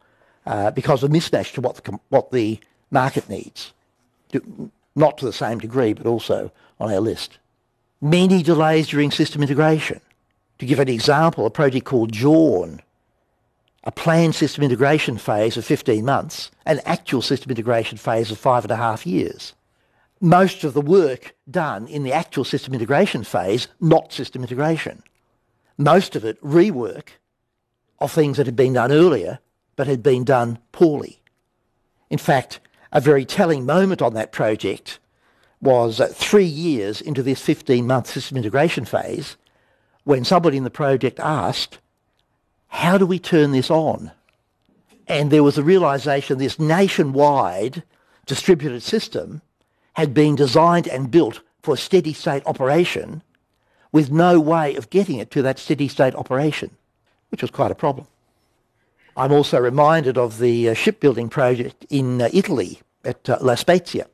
[0.46, 2.60] uh, because of mismatch to what the, what the
[2.90, 3.72] market needs.
[4.94, 7.38] Not to the same degree, but also on our list.
[8.00, 10.00] Many delays during system integration.
[10.58, 12.80] To give an example, a project called JORN,
[13.84, 18.64] a planned system integration phase of 15 months, an actual system integration phase of five
[18.64, 19.54] and a half years.
[20.20, 25.02] Most of the work done in the actual system integration phase, not system integration.
[25.76, 27.10] Most of it rework
[28.00, 29.38] of things that had been done earlier,
[29.76, 31.20] but had been done poorly.
[32.10, 32.58] In fact,
[32.92, 34.98] a very telling moment on that project
[35.60, 39.36] was three years into this 15-month system integration phase
[40.04, 41.78] when somebody in the project asked,
[42.68, 44.12] how do we turn this on?
[45.06, 47.82] And there was a realization this nationwide
[48.26, 49.42] distributed system
[49.94, 53.22] had been designed and built for steady state operation
[53.90, 56.70] with no way of getting it to that steady state operation,
[57.30, 58.06] which was quite a problem.
[59.18, 64.06] I'm also reminded of the uh, shipbuilding project in uh, Italy at uh, La Spezia,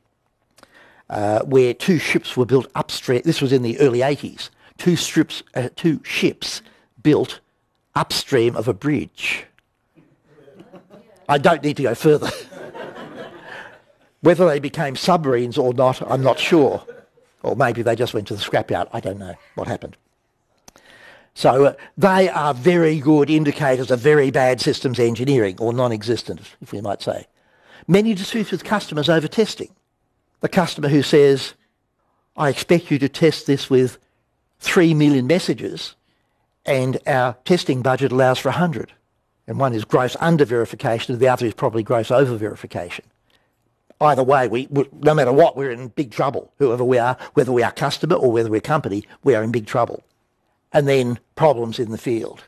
[1.45, 3.21] where two ships were built upstream.
[3.23, 4.49] This was in the early 80s.
[4.79, 5.43] Two, strips,
[5.77, 6.63] two ships
[7.03, 7.41] built
[7.95, 9.45] upstream of a bridge.
[11.29, 12.31] I don't need to go further.
[14.23, 16.83] Whether they became submarines or not, I'm not sure.
[17.43, 18.89] Or maybe they just went to the scrapyard.
[18.91, 19.99] I don't know what happened.
[21.35, 26.73] So uh, they are very good indicators of very bad systems engineering, or non-existent, if
[26.73, 27.27] we might say.
[27.89, 29.75] Many disputes with customers over testing.
[30.41, 31.55] The customer who says,
[32.37, 33.99] I expect you to test this with
[34.61, 35.97] 3 million messages,
[36.65, 38.93] and our testing budget allows for 100.
[39.47, 43.05] And one is gross under verification, and the other is probably gross over verification.
[44.01, 46.53] Either way, we, no matter what, we're in big trouble.
[46.59, 49.67] Whoever we are, whether we are customer or whether we're company, we are in big
[49.67, 50.03] trouble
[50.75, 52.45] and then problems in the field.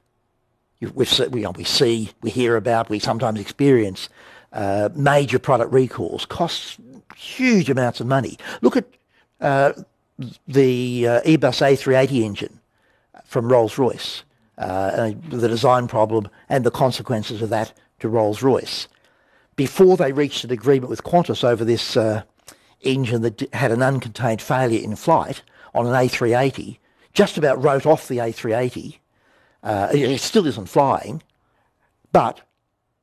[0.80, 1.06] we
[1.46, 4.10] we see, we hear about, we sometimes experience
[4.52, 6.76] uh, major product recalls, costs
[7.14, 8.36] huge amounts of money.
[8.60, 8.86] Look at
[9.40, 9.72] uh,
[10.46, 12.60] the uh, Airbus A380 engine
[13.24, 14.24] from Rolls-Royce,
[14.58, 18.88] uh, the design problem and the consequences of that to Rolls-Royce.
[19.54, 22.22] Before they reached an agreement with Qantas over this uh,
[22.82, 25.42] engine that had an uncontained failure in flight
[25.74, 26.78] on an A380,
[27.16, 28.98] just about wrote off the A380.
[29.62, 31.22] Uh, it still isn't flying,
[32.12, 32.42] but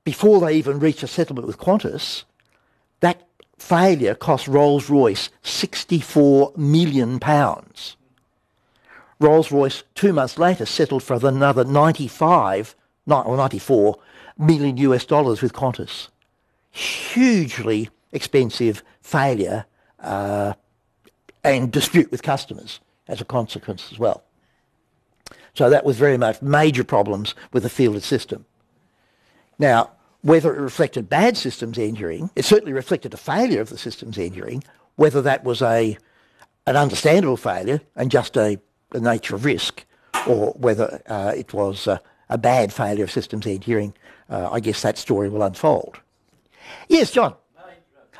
[0.03, 2.23] before they even reached a settlement with Qantas,
[2.99, 7.97] that failure cost Rolls-Royce 64 million pounds.
[9.19, 12.75] Rolls-Royce, two months later, settled for another 95
[13.07, 13.97] or 94
[14.37, 16.09] million US dollars with Qantas.
[16.69, 19.65] Hugely expensive failure
[19.99, 20.53] uh,
[21.43, 24.23] and dispute with customers as a consequence as well.
[25.53, 28.45] So that was very much major problems with the fielded system.
[29.59, 34.17] Now, whether it reflected bad systems engineering, it certainly reflected a failure of the systems
[34.17, 34.63] engineering,
[34.95, 35.97] whether that was a
[36.65, 38.57] an understandable failure and just a,
[38.93, 39.83] a nature of risk,
[40.25, 43.93] or whether uh, it was a, a, bad failure of systems engineering,
[44.29, 45.99] uh, I guess that story will unfold.
[46.87, 47.35] Yes, John.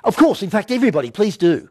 [0.03, 1.69] Of course, in fact, everybody, please do.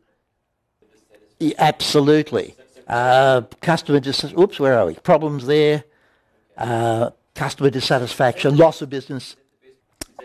[1.39, 2.57] Yeah, absolutely.
[2.87, 4.95] Uh, customer dis- oops, where are we?
[4.95, 5.85] Problems there.
[6.57, 9.37] Uh, customer dissatisfaction, loss of business.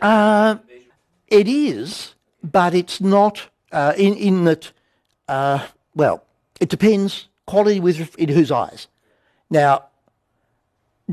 [0.01, 0.57] Uh,
[1.27, 4.71] it is, but it's not uh, in, in that,
[5.27, 5.65] uh,
[5.95, 6.23] well,
[6.59, 8.87] it depends quality with in whose eyes.
[9.49, 9.85] Now,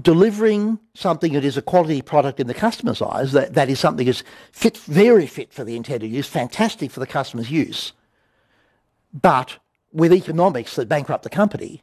[0.01, 4.07] delivering something that is a quality product in the customer's eyes, that, that is something
[4.07, 7.93] that's fit, very fit for the intended use, fantastic for the customer's use,
[9.13, 9.59] but
[9.95, 11.83] with economics that bankrupt the company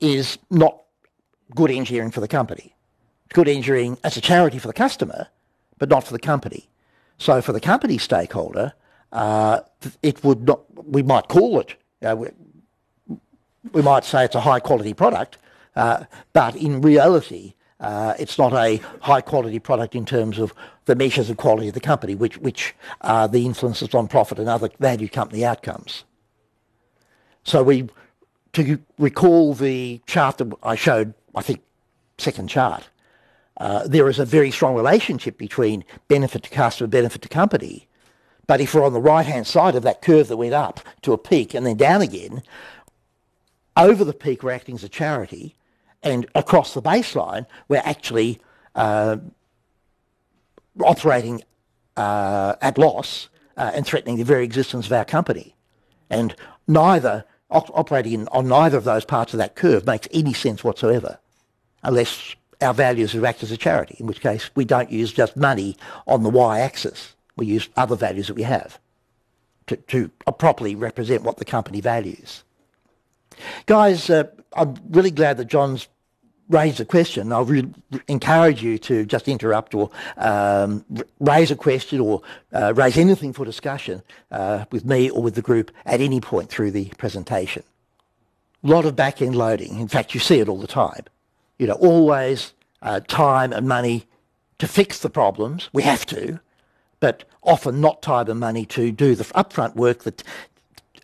[0.00, 0.82] is not
[1.54, 2.74] good engineering for the company.
[3.34, 5.26] Good engineering as a charity for the customer,
[5.78, 6.70] but not for the company.
[7.18, 8.72] So for the company stakeholder,
[9.12, 9.60] uh,
[10.02, 12.28] it would not, we might call it, we,
[13.72, 15.38] we, might say it's a high quality product,
[15.74, 20.54] uh, but in reality, uh, it's not a high quality product in terms of
[20.84, 24.48] the measures of quality of the company, which, which are the influences on profit and
[24.48, 26.04] other value company outcomes.
[27.48, 27.88] So we,
[28.52, 31.62] to recall the chart that I showed, I think,
[32.18, 32.90] second chart,
[33.56, 37.88] uh, there is a very strong relationship between benefit to customer, benefit to company.
[38.46, 41.18] But if we're on the right-hand side of that curve that went up to a
[41.18, 42.42] peak and then down again,
[43.78, 45.56] over the peak we're acting as a charity,
[46.02, 48.42] and across the baseline we're actually
[48.74, 49.16] uh,
[50.84, 51.42] operating
[51.96, 55.54] uh, at loss uh, and threatening the very existence of our company.
[56.10, 60.62] And neither operating in, on neither of those parts of that curve makes any sense
[60.62, 61.18] whatsoever,
[61.82, 65.36] unless our values are act as a charity, in which case we don't use just
[65.36, 67.14] money on the y-axis.
[67.36, 68.78] We use other values that we have
[69.68, 70.08] to, to
[70.38, 72.42] properly represent what the company values.
[73.66, 75.86] Guys, uh, I'm really glad that John's
[76.48, 77.68] raise a question, I'll re-
[78.08, 80.84] encourage you to just interrupt or um,
[81.20, 85.42] raise a question or uh, raise anything for discussion uh, with me or with the
[85.42, 87.62] group at any point through the presentation.
[88.64, 89.78] A lot of back-end loading.
[89.78, 91.04] In fact, you see it all the time.
[91.58, 94.06] You know, always uh, time and money
[94.58, 95.68] to fix the problems.
[95.72, 96.40] We have to,
[97.00, 100.22] but often not time and money to do the upfront work that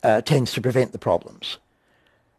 [0.02, 1.59] uh, tends to prevent the problems.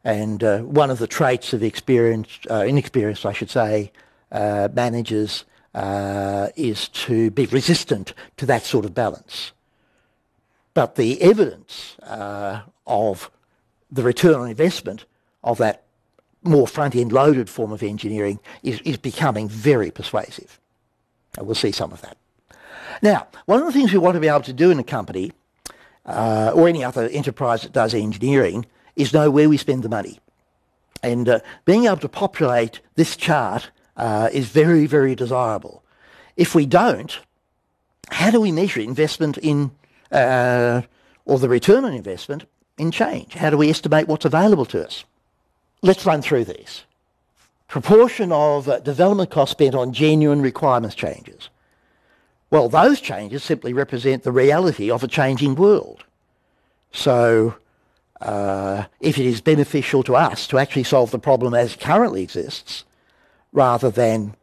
[0.06, 3.92] And uh, one of the traits of experienced, uh, inexperienced, I should say,
[4.32, 9.52] uh, managers uh, is to be resistant to that sort of balance.
[10.76, 13.32] But the evidence uh, of
[13.92, 15.06] the return on investment
[15.44, 15.86] of that
[16.44, 20.60] more front-end loaded form of engineering is, is becoming very persuasive.
[21.36, 22.18] And we'll see some of that.
[23.02, 25.32] Now, one of the things we want to be able to do in a company
[26.06, 30.20] uh, or any other enterprise that does engineering is know where we spend the money.
[31.04, 35.84] And uh, being able to populate this chart uh, is very, very desirable.
[36.36, 37.20] If we don't,
[38.10, 39.72] how do we measure investment in,
[40.12, 40.82] uh,
[41.26, 42.46] or the return on investment
[42.78, 43.34] in change?
[43.34, 45.06] How do we estimate what's available to us?
[45.82, 46.84] Let's run through these.
[47.68, 51.50] Proportion of uh, development costs spent on genuine requirements changes.
[52.52, 56.04] Well, those changes simply represent the reality of a changing world.
[56.92, 57.56] So
[58.22, 62.24] uh, if it is beneficial to us to actually solve the problem as it currently
[62.24, 62.86] exists,
[63.52, 64.36] rather than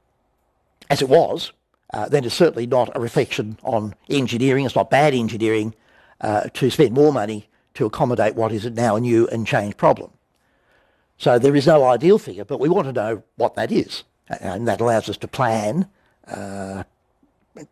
[0.90, 1.52] as it was,
[1.92, 4.64] uh, then it's certainly not a reflection on engineering.
[4.64, 5.74] It's not bad engineering
[6.20, 10.10] uh, to spend more money to accommodate what is now a new and changed problem.
[11.18, 14.04] So there is no ideal figure, but we want to know what that is.
[14.28, 15.86] And that allows us to plan,
[16.26, 16.84] uh,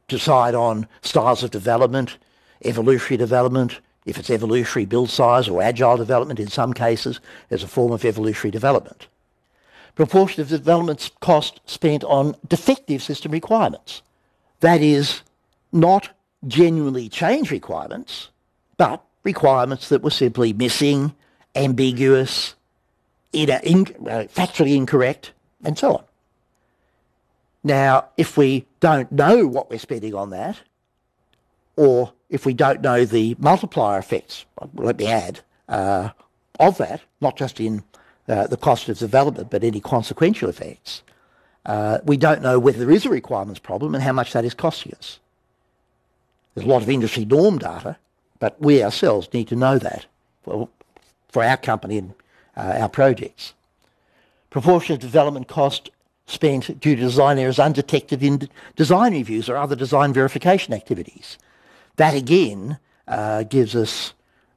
[0.09, 2.19] decide on styles of development,
[2.65, 7.69] evolutionary development, if it's evolutionary build size or agile development in some cases, as a
[7.69, 9.07] form of evolutionary development.
[9.95, 14.03] Proportion of development cost spent on defective system requirements.
[14.61, 15.23] That is,
[15.73, 16.11] not
[16.47, 18.31] genuinely change requirements,
[18.77, 21.15] but requirements that were simply missing,
[21.55, 22.55] ambiguous,
[23.33, 25.33] in, uh, factually incorrect,
[25.63, 26.05] and so on.
[27.63, 30.61] Now, if we don't know what we're spending on that,
[31.77, 36.11] or if we don't know the multiplier effects, let me add, uh,
[36.59, 37.83] of that, not just in
[38.29, 41.03] uh, the cost of development, but any consequential effects,
[41.67, 44.55] uh, we don't know whether there is a requirements problem and how much that is
[44.55, 45.19] costing us.
[46.55, 47.97] There's a lot of industry norm data,
[48.39, 50.07] but we ourselves need to know that
[50.43, 50.69] for,
[51.29, 52.15] for our company and
[52.57, 53.55] uh, our projects.
[54.51, 55.91] Proportion of development cost
[56.27, 61.39] spent due to design errors undetected in design reviews or other design verification activities.
[62.01, 64.15] That again uh, gives us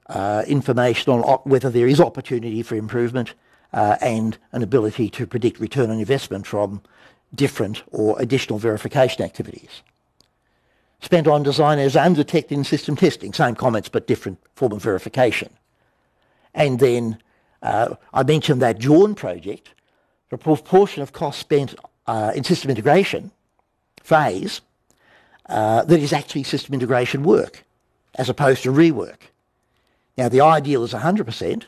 [0.08, 3.34] uh, information on whether there is opportunity for improvement
[3.74, 6.82] uh, and an ability to predict return on investment from
[7.36, 9.82] different or additional verification activities.
[11.02, 15.50] Spent on designers undetected in system testing, same comments but different form of verification.
[16.54, 17.18] And then
[17.62, 19.74] uh, I mentioned that JORN project,
[20.30, 21.76] the proportion of costs spent
[22.08, 23.32] uh, in system integration
[24.02, 24.62] phase
[25.54, 27.64] uh, that is actually system integration work
[28.16, 29.30] as opposed to rework.
[30.18, 31.64] Now, the ideal is 100%.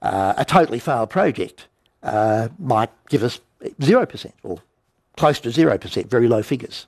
[0.00, 1.66] Uh, a totally failed project
[2.04, 3.40] uh, might give us
[3.80, 4.62] 0% or
[5.16, 6.86] close to 0%, very low figures.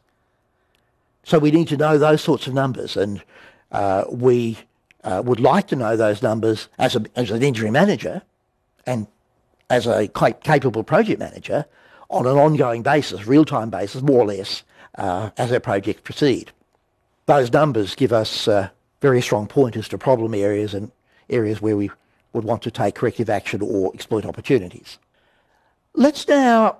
[1.24, 3.22] So we need to know those sorts of numbers, and
[3.72, 4.58] uh, we
[5.02, 8.22] uh, would like to know those numbers as, a, as an engineering manager
[8.86, 9.08] and
[9.68, 11.64] as a capable project manager
[12.10, 14.62] on an ongoing basis, real-time basis, more or less,
[14.96, 16.52] uh, as our projects proceed.
[17.26, 18.68] Those numbers give us uh,
[19.00, 20.90] very strong pointers to problem areas and
[21.30, 21.90] areas where we
[22.32, 24.98] would want to take corrective action or exploit opportunities.
[25.94, 26.78] Let's now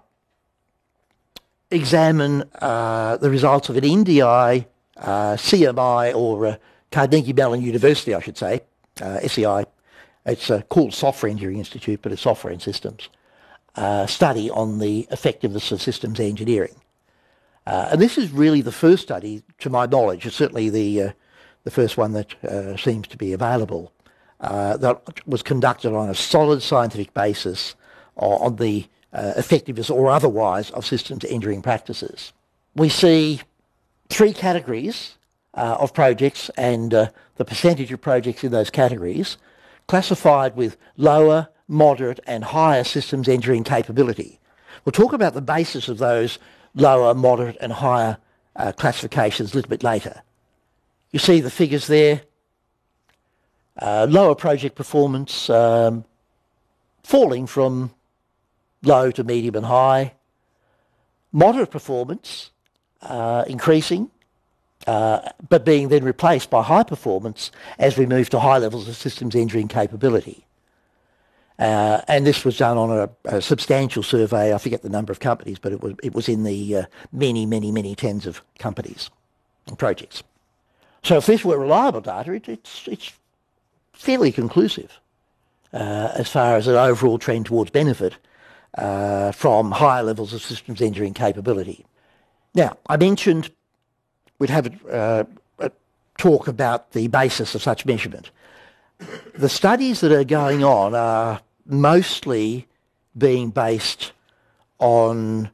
[1.71, 6.57] examine uh, the results of an NDI, uh, CMI, or uh,
[6.91, 8.61] Carnegie Mellon University, I should say,
[9.01, 9.65] uh, SEI.
[10.27, 13.09] It's called Software Engineering Institute, but it's software and systems.
[14.07, 16.75] study on the effectiveness of systems engineering.
[17.67, 21.13] Uh, and this is really the first study, to my knowledge, it's certainly the, uh,
[21.65, 23.93] the first one that uh, seems to be available,
[24.41, 27.75] uh, that was conducted on a solid scientific basis
[28.17, 32.33] on the uh, effectiveness or otherwise of systems engineering practices.
[32.77, 33.41] We see
[34.09, 35.17] three categories
[35.55, 39.37] uh, of projects and the percentage of projects in those categories
[39.87, 44.39] classified with lower, moderate and higher systems engineering capability.
[44.85, 46.39] We'll talk about the basis of those
[46.75, 48.19] lower, moderate and higher
[48.57, 50.23] uh, classifications a little bit later.
[51.13, 52.23] You see the figures there.
[53.81, 56.05] Uh, lower project performance um,
[57.03, 57.93] falling from
[58.83, 60.13] low to medium and high.
[61.33, 62.51] Moderate performance
[63.03, 64.11] uh, increasing,
[64.87, 68.97] uh, but being then replaced by high performance as we move to high levels of
[68.97, 70.44] systems engineering capability.
[71.59, 74.53] Uh, and this was done on a, a, substantial survey.
[74.53, 77.47] I forget the number of companies, but it was it was in the uh, many,
[77.47, 79.09] many, many tens of companies
[79.69, 80.25] and projects.
[81.05, 83.13] So if this were reliable data, it, it's it's
[83.93, 84.99] fairly conclusive
[85.73, 88.17] uh, as far as an overall trend towards benefit
[88.77, 91.87] uh, from higher levels of systems engineering capability.
[92.55, 93.51] Now, I mentioned
[94.41, 95.25] we'd have a, uh,
[95.61, 95.71] a
[96.19, 98.31] talk about the basis of such measurement
[99.35, 102.67] the studies that are going on are mostly
[103.17, 104.13] being based
[104.79, 105.51] on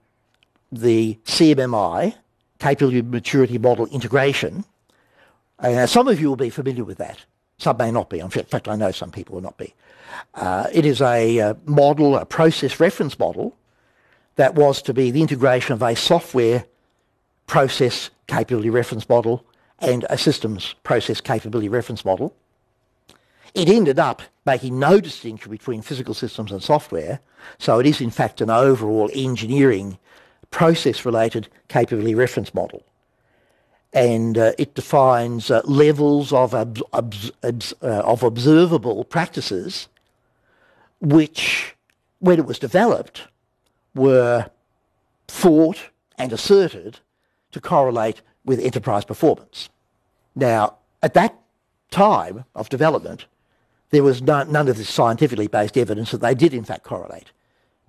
[0.73, 2.15] the CMMI,
[2.59, 4.65] Capability Maturity Model Integration.
[5.87, 7.19] Some of you will be familiar with that.
[7.59, 8.21] Some may not be.
[8.21, 9.75] In fact, I know some people will not be.
[10.35, 13.55] Uh, it is a, a uh, model, a process reference model,
[14.37, 16.65] that was to be the integration of a software
[17.47, 19.45] process capability reference model
[19.81, 22.35] and a systems process capability reference model.
[23.55, 27.21] It ended up making no distinction between physical systems and software,
[27.59, 29.99] so it is in fact an overall engineering
[30.51, 32.85] process-related capability reference model.
[33.93, 36.65] And uh, it defines uh, levels of, uh,
[37.83, 39.89] of observable practices
[41.01, 41.75] which,
[42.21, 43.23] when it was developed,
[43.95, 44.51] were
[45.27, 47.01] thought and asserted
[47.53, 49.69] to correlate with enterprise performance.
[50.37, 51.35] Now, at that
[51.91, 53.27] time of development,
[53.91, 57.33] there was none, none of this scientifically based evidence that they did in fact correlate.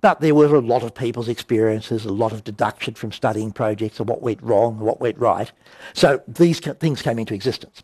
[0.00, 4.00] But there were a lot of people's experiences, a lot of deduction from studying projects
[4.00, 5.50] of what went wrong what went right.
[5.94, 7.82] So these things came into existence.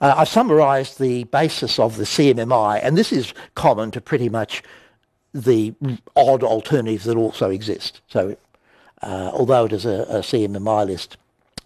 [0.00, 4.62] Uh, I've summarised the basis of the CMMI, and this is common to pretty much
[5.34, 5.74] the
[6.16, 8.00] odd alternatives that also exist.
[8.08, 8.36] So
[9.02, 11.16] uh, although it is a, a CMMI list,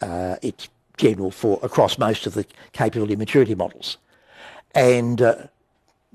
[0.01, 3.99] uh, it's general for across most of the capability maturity models.
[4.75, 5.35] And uh,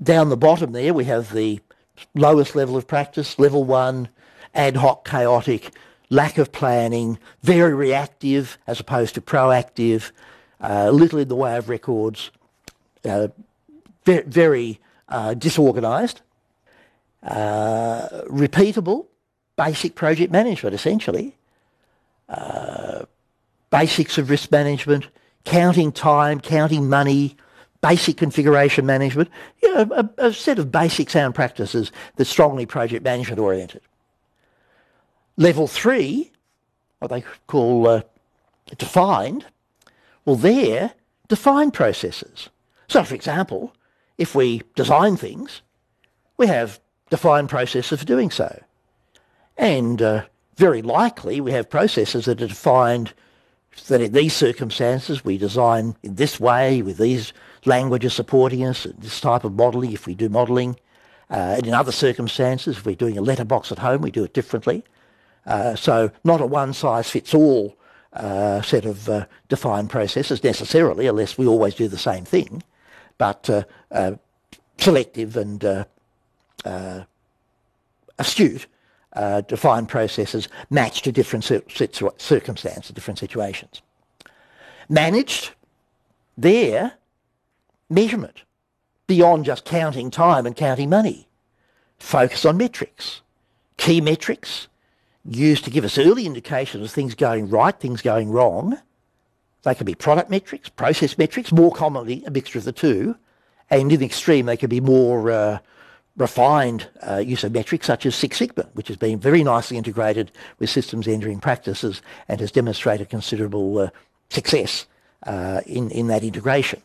[0.02, 1.60] down the bottom there, we have the
[2.14, 4.08] lowest level of practice, level one,
[4.54, 5.72] ad hoc, chaotic,
[6.10, 10.10] lack of planning, very reactive as opposed to proactive,
[10.60, 12.30] uh, little in the way of records,
[13.04, 13.28] uh,
[14.04, 16.20] very, very uh, disorganised,
[17.22, 19.06] uh, repeatable,
[19.56, 21.36] basic project management essentially,
[22.28, 23.04] uh,
[23.70, 25.08] basics of risk management,
[25.44, 27.36] counting time, counting money,
[27.80, 29.30] basic configuration management,
[29.62, 33.82] you know, a, a set of basic sound practices that's strongly project management oriented.
[35.36, 36.32] Level three,
[36.98, 38.02] what they call uh,
[38.76, 39.44] defined,
[40.24, 40.92] well, they're
[41.28, 42.48] defined processes.
[42.88, 43.74] So, for example,
[44.16, 45.62] if we design things,
[46.36, 48.62] we have defined processes for doing so.
[49.56, 50.24] And uh,
[50.56, 53.12] very likely we have processes that are defined
[53.86, 57.32] that in these circumstances we design in this way with these
[57.64, 60.76] languages supporting us, this type of modelling if we do modelling.
[61.30, 64.32] Uh, and in other circumstances, if we're doing a letterbox at home, we do it
[64.32, 64.82] differently.
[65.46, 67.76] Uh, so not a one-size-fits-all
[68.14, 72.62] uh, set of uh, defined processes necessarily, unless we always do the same thing,
[73.18, 74.12] but uh, uh,
[74.78, 75.86] selective and
[78.18, 78.66] astute
[79.46, 83.82] defined processes matched to different circumstances, different situations.
[84.88, 85.50] Managed,
[86.36, 86.97] there
[87.88, 88.42] measurement
[89.06, 91.28] beyond just counting time and counting money.
[91.98, 93.22] Focus on metrics.
[93.76, 94.68] Key metrics
[95.24, 98.78] used to give us early indications of things going right, things going wrong.
[99.62, 103.16] They can be product metrics, process metrics, more commonly a mixture of the two.
[103.70, 105.58] And in the extreme, they can be more uh,
[106.16, 110.32] refined uh, use of metrics such as Six Sigma, which has been very nicely integrated
[110.58, 113.90] with systems engineering practices and has demonstrated considerable uh,
[114.30, 114.86] success
[115.24, 116.82] uh, in, in that integration.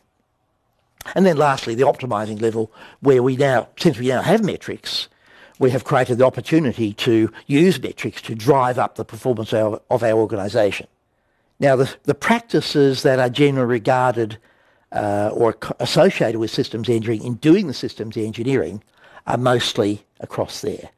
[1.14, 5.08] And then lastly, the optimizing level, where we now, since we now have metrics,
[5.58, 10.02] we have created the opportunity to use metrics to drive up the performance of, of
[10.02, 10.86] our organisation.
[11.60, 14.38] Now, the, the practices that are generally regarded
[14.90, 18.82] uh, or associated with systems engineering in doing the systems engineering
[19.26, 20.90] are mostly across there.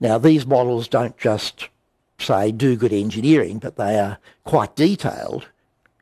[0.00, 1.68] Now, these models don't just
[2.18, 5.48] say do good engineering, but they are quite detailed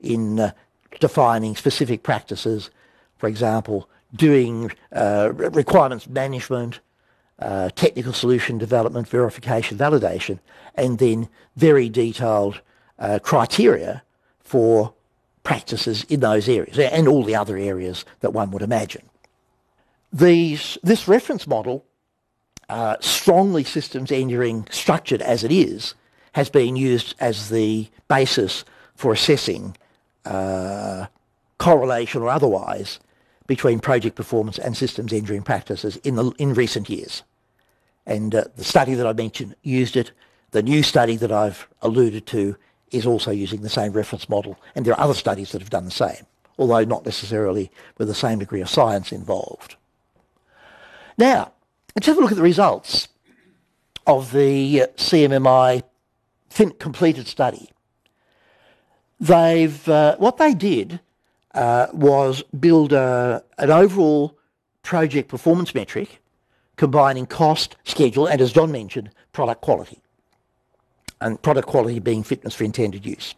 [0.01, 0.53] in uh,
[1.01, 2.71] defining specific practices.
[3.19, 6.81] For example, doing uh, requirements management,
[7.39, 10.39] uh, technical solution development, verification, validation,
[10.75, 12.61] and then very detailed
[12.99, 14.03] uh, criteria
[14.41, 14.95] for
[15.43, 19.03] practices in those areas and all the other areas that one would imagine.
[20.13, 21.85] These, this reference model,
[22.69, 25.95] uh, strongly systems engineering structured as it is,
[26.33, 28.65] has been used as the basis
[28.95, 29.77] for assessing
[30.25, 31.07] uh,
[31.59, 33.01] correlation or otherwise
[33.49, 37.25] between project performance and systems engineering practices in, the, in recent years.
[38.07, 40.13] And uh, the study that I mentioned used it.
[40.53, 42.57] The new study that I've alluded to
[42.93, 44.59] is also using the same reference model.
[44.75, 46.27] And there are other studies that have done the same,
[46.59, 49.77] although not necessarily with the same degree of science involved.
[51.17, 51.53] Now,
[51.97, 53.09] let's have a look at the results
[54.07, 55.83] of the CMMI
[56.79, 57.71] completed study.
[59.21, 61.01] They've, uh, what they did
[61.59, 64.39] uh, was build a, an overall
[64.83, 66.21] project performance metric
[66.77, 70.01] combining cost, schedule, and as John mentioned, product quality.
[71.21, 73.35] And product quality being fitness for intended use.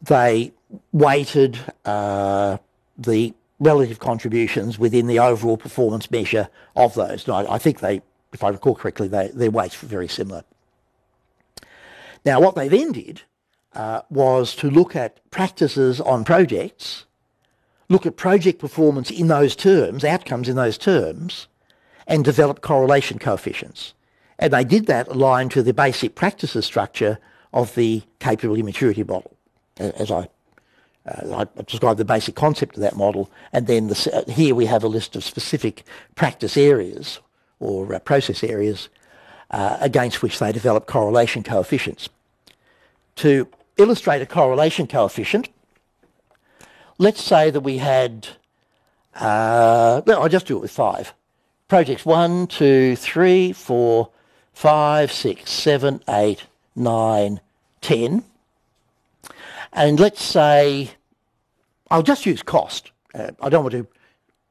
[0.00, 0.52] They
[0.92, 2.58] weighted uh,
[2.96, 7.26] the relative contributions within the overall performance measure of those.
[7.26, 8.02] And I, I think they,
[8.32, 10.44] if I recall correctly, they, their weights were very similar.
[12.24, 13.22] Now, what they then did
[13.74, 17.06] uh, was to look at practices on projects,
[17.88, 21.46] look at project performance in those terms, outcomes in those terms,
[22.06, 23.94] and develop correlation coefficients.
[24.38, 27.18] And they did that aligned to the basic practices structure
[27.52, 29.36] of the capability maturity model,
[29.78, 30.28] as I,
[31.06, 33.30] uh, I described the basic concept of that model.
[33.52, 37.20] And then the, uh, here we have a list of specific practice areas
[37.58, 38.88] or uh, process areas
[39.50, 42.08] uh, against which they develop correlation coefficients.
[43.16, 43.46] To
[43.80, 45.48] illustrate a correlation coefficient,
[46.98, 48.28] let's say that we had,
[49.14, 51.14] uh, I'll just do it with five.
[51.68, 54.10] Projects one, two, three, four,
[54.52, 57.40] five, six, seven, eight, nine,
[57.80, 58.24] ten.
[59.72, 60.90] And let's say,
[61.90, 62.90] I'll just use cost.
[63.14, 63.88] Uh, I don't want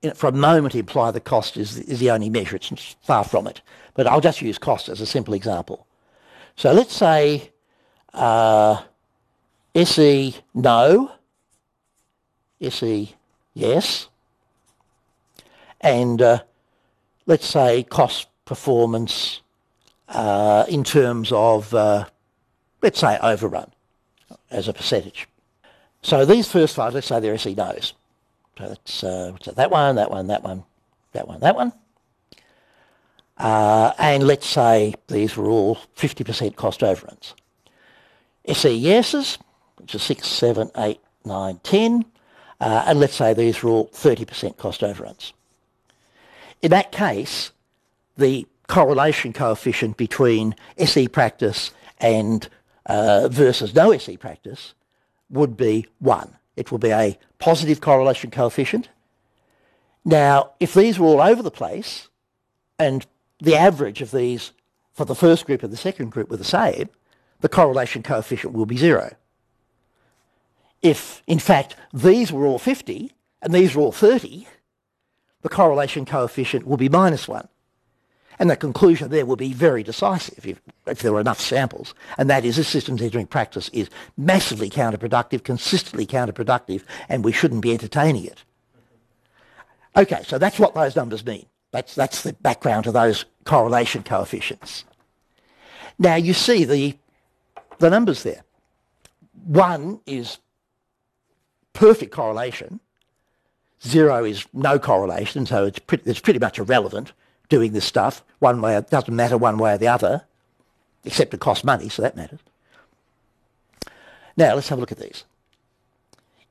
[0.01, 2.55] to, for a moment, imply the cost is, is the only measure.
[2.55, 3.61] It's far from it.
[3.95, 5.85] But I'll just use cost as a simple example.
[6.55, 7.51] So let's say
[8.13, 8.81] uh,
[9.79, 11.11] SE no,
[12.59, 13.15] SE
[13.53, 14.09] yes,
[15.79, 16.39] and uh,
[17.25, 19.41] let's say cost performance
[20.09, 22.05] uh, in terms of, uh,
[22.81, 23.71] let's say, overrun
[24.51, 25.27] as a percentage.
[26.01, 27.93] So these first five, let's say they're SE no's.
[28.57, 30.63] So that's uh, that one, that one, that one,
[31.13, 31.71] that one, that one.
[33.37, 37.33] Uh, and let's say these were all 50% cost overruns.
[38.45, 39.37] SE yeses,
[39.79, 42.05] which is 6, 7, 8, 9, 10.
[42.61, 45.33] Uh, and let's say these are all 30% cost overruns.
[46.61, 47.51] In that case,
[48.17, 52.47] the correlation coefficient between SE practice and
[52.85, 54.73] uh, versus no SE practice
[55.29, 56.35] would be 1.
[56.55, 58.89] It will be a positive correlation coefficient.
[60.03, 62.09] Now, if these were all over the place
[62.77, 63.05] and
[63.39, 64.51] the average of these
[64.93, 66.89] for the first group and the second group were the same,
[67.39, 69.15] the correlation coefficient will be 0
[70.81, 73.11] if, in fact, these were all 50
[73.41, 74.47] and these were all 30,
[75.41, 77.47] the correlation coefficient will be minus 1.
[78.39, 81.93] And the conclusion there will be very decisive if, if there were enough samples.
[82.17, 87.61] And that is this systems engineering practice is massively counterproductive, consistently counterproductive, and we shouldn't
[87.61, 88.43] be entertaining it.
[89.97, 91.45] Okay, so that's what those numbers mean.
[91.71, 94.85] That's, that's the background to those correlation coefficients.
[95.97, 96.97] Now you see the,
[97.79, 98.43] the numbers there.
[99.45, 100.37] One is
[101.79, 102.81] perfect correlation.
[103.81, 107.13] Zero is no correlation, so it's pretty, it's pretty much irrelevant
[107.47, 108.21] doing this stuff.
[108.39, 110.25] One way, it doesn't matter one way or the other,
[111.05, 112.41] except it costs money, so that matters.
[114.35, 115.23] Now, let's have a look at these.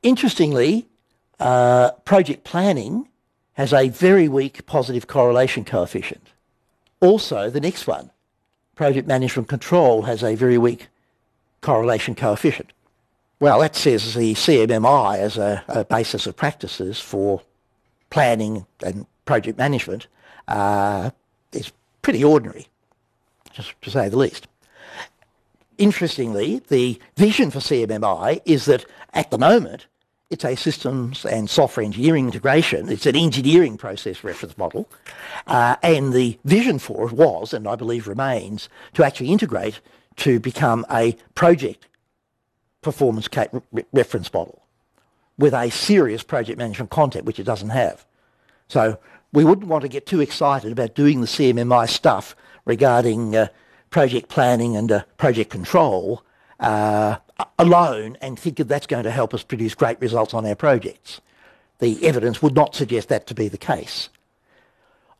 [0.03, 0.89] Interestingly,
[1.39, 3.09] uh, project planning
[3.53, 6.29] has a very weak positive correlation coefficient.
[7.01, 8.11] Also, the next one,
[8.77, 10.89] project management control, has a very weak
[11.61, 12.73] correlation coefficient.
[13.41, 17.41] Well, that says the CMMI as a, a basis of practices for
[18.11, 20.09] planning and project management
[20.49, 21.11] uh,
[21.53, 21.71] is
[22.03, 22.67] pretty ordinary,
[23.53, 24.49] just to say the least.
[25.77, 28.85] Interestingly, the vision for CMMI is that
[29.15, 29.87] at the moment,
[30.31, 32.89] it's a systems and software engineering integration.
[32.89, 34.91] It's an engineering process reference model.
[35.47, 39.81] Uh, and the vision for it was, and I believe remains, to actually integrate
[40.17, 41.87] to become a project
[42.89, 43.29] performance
[43.93, 44.63] reference model
[45.37, 48.07] with a serious project management content, which it doesn't have.
[48.69, 48.99] So
[49.31, 52.35] we wouldn't want to get too excited about doing the CMMI stuff
[52.65, 53.49] regarding uh,
[53.91, 56.23] project planning and uh, project control
[56.61, 57.17] uh,
[57.59, 61.21] alone and think that that's going to help us produce great results on our projects.
[61.79, 64.09] The evidence would not suggest that to be the case.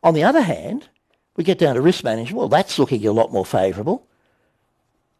[0.03, 0.89] On the other hand,
[1.35, 2.37] we get down to risk management.
[2.37, 4.07] Well, that's looking a lot more favourable.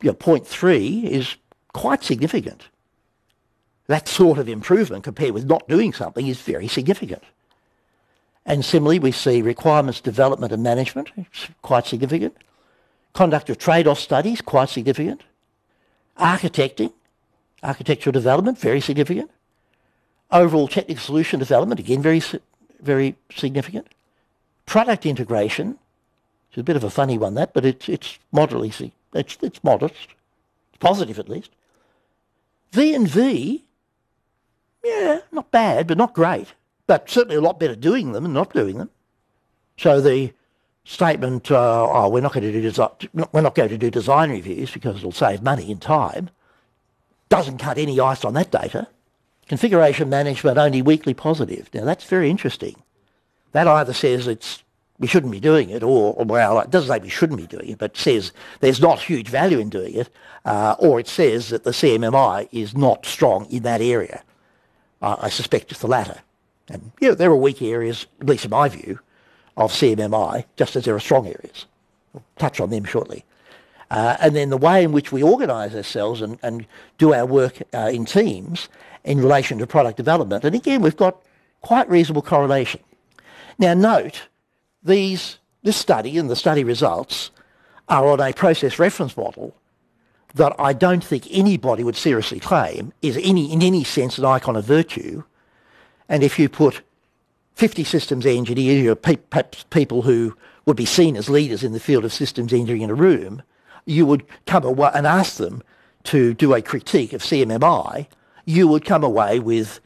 [0.02, 1.36] You know, point three is
[1.74, 2.68] quite significant.
[3.88, 7.24] That sort of improvement compared with not doing something is very significant.
[8.46, 11.10] And similarly, we see requirements development and management,
[11.62, 12.36] quite significant.
[13.14, 15.22] Conduct of trade-off studies, quite significant.
[16.20, 16.94] Architecting,
[17.64, 19.30] architectural development, very significant.
[20.32, 22.22] Overall technical solution development, again, very,
[22.82, 23.88] very significant.
[24.66, 25.78] Product integration,
[26.50, 29.96] it's a bit of a funny one, that, but it's, it's moderately, it's, it's modest.
[30.70, 31.50] It's positive, at least.
[32.72, 33.66] V and V,
[34.84, 36.54] yeah, not bad, but not great.
[36.88, 38.90] But certainly a lot better doing them than not doing them.
[39.78, 40.34] So the
[40.84, 42.90] statement, uh, oh, we're not going to do design,
[43.32, 46.30] we're not going to do design reviews because it'll save money and time,
[47.30, 48.88] doesn't cut any ice on that data.
[49.48, 51.70] Configuration management only weakly positive.
[51.74, 52.76] Now that's very interesting.
[53.52, 54.64] That either says it's
[55.00, 57.78] we shouldn't be doing it, or, well, it doesn't say we shouldn't be doing it,
[57.78, 60.10] but says there's not huge value in doing it,
[60.46, 64.24] uh, or it says that the CMMI is not strong in that area.
[65.02, 66.20] I suspect it's the latter.
[66.68, 69.00] And yeah, there are weak areas, at least in my view,
[69.56, 71.66] of CMMI, just as there are strong areas.
[72.14, 73.24] We'll touch on them shortly.
[73.92, 76.66] Uh, and then the way in which we organise ourselves and, and
[76.98, 78.70] do our work uh, in teams
[79.04, 80.44] in relation to product development.
[80.44, 81.22] And again, we've got
[81.62, 82.82] quite reasonable correlation.
[83.58, 84.28] Now note,
[84.84, 87.32] these, this study and the study results
[87.88, 89.56] are on a process reference model
[90.36, 94.56] that I don't think anybody would seriously claim is any, in any sense an icon
[94.56, 95.24] of virtue.
[96.08, 96.82] And if you put
[97.56, 101.80] 50 systems engineers, or pe- perhaps people who would be seen as leaders in the
[101.80, 103.42] field of systems engineering in a room,
[103.86, 105.64] you would come away and ask them
[106.04, 108.08] to do a critique of CMMI,
[108.46, 109.80] you would come away with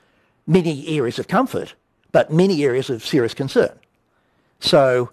[0.46, 1.74] many areas of comfort,
[2.12, 3.78] but many areas of serious concern.
[4.64, 5.12] So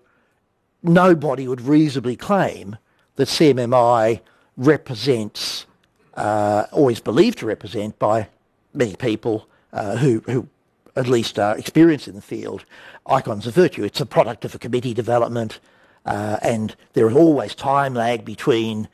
[0.81, 2.77] nobody would reasonably claim
[3.17, 4.21] that CMMI
[4.57, 5.67] represents,
[6.15, 8.29] uh, or is believed to represent by
[8.73, 10.49] many people uh, who, who
[10.95, 12.65] at least are experienced in the field,
[13.07, 13.83] icons of virtue.
[13.83, 15.59] It's a product of a committee development,
[16.07, 18.89] uh, and there is always time lag between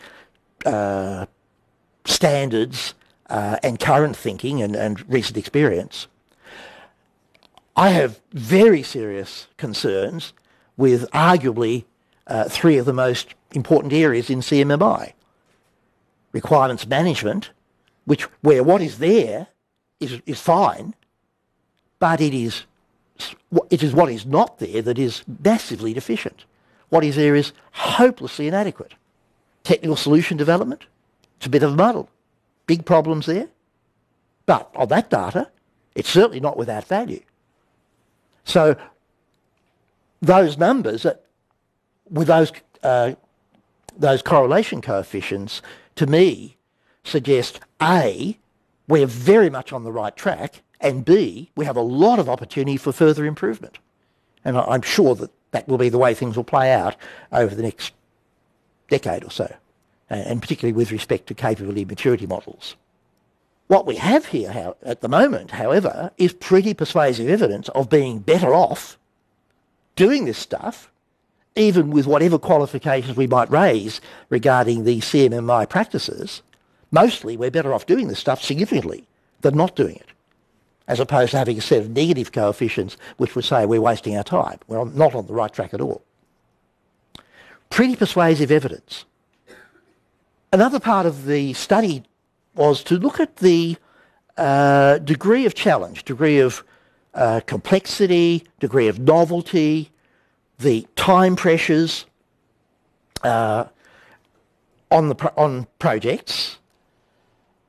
[0.65, 1.27] uh,
[2.07, 2.95] standards
[3.29, 6.07] uh, and current thinking and, and recent experience.
[7.77, 10.33] I have very serious concerns
[10.77, 11.85] with arguably
[12.27, 15.13] uh, three of the most important areas in CMMI.
[16.33, 17.51] Requirements management,
[18.05, 19.49] which where what is there
[20.01, 20.95] is, is fine,
[21.99, 22.65] but it is,
[23.71, 26.45] it is what is not there that is massively deficient.
[26.89, 28.95] What is there is hopelessly inadequate.
[29.65, 30.85] Technical solution development,
[31.39, 32.09] it's a bit of a muddle.
[32.67, 33.49] Big problems there.
[34.45, 35.51] But on that data,
[35.95, 37.23] it's certainly not without value.
[38.45, 38.77] So
[40.21, 41.07] those numbers,
[42.09, 42.53] with those,
[42.83, 43.13] uh,
[43.97, 45.63] those correlation coefficients,
[45.97, 46.57] to me,
[47.05, 48.39] suggest A,
[48.89, 52.77] we're very much on the right track, and B, we have a lot of opportunity
[52.77, 53.79] for further improvement.
[54.45, 56.97] And I'm sure that that will be the way things will play out
[57.33, 57.93] over the next
[58.89, 59.55] decade or so,
[60.09, 62.77] and particularly with respect to capability maturity models.
[63.69, 68.55] What we have here at the moment, however, is pretty persuasive evidence of being better
[68.55, 68.99] off
[69.97, 70.91] doing this stuff,
[71.57, 76.43] even with whatever qualifications we might raise regarding the CMMI practices,
[76.91, 79.07] mostly we're better off doing this stuff significantly
[79.41, 80.09] than not doing it,
[80.87, 84.25] as opposed to having a set of negative coefficients which would say we're wasting our
[84.25, 84.59] time.
[84.69, 86.03] We're not on the right track at all.
[87.71, 89.05] Pretty persuasive evidence.
[90.53, 92.05] Another part of the study
[92.55, 93.77] was to look at the
[94.37, 96.63] uh, degree of challenge, degree of
[97.17, 99.91] uh, complexity, degree of novelty,
[100.59, 102.07] the time pressures
[103.25, 103.65] uh,
[104.91, 106.59] on, the pro- on projects,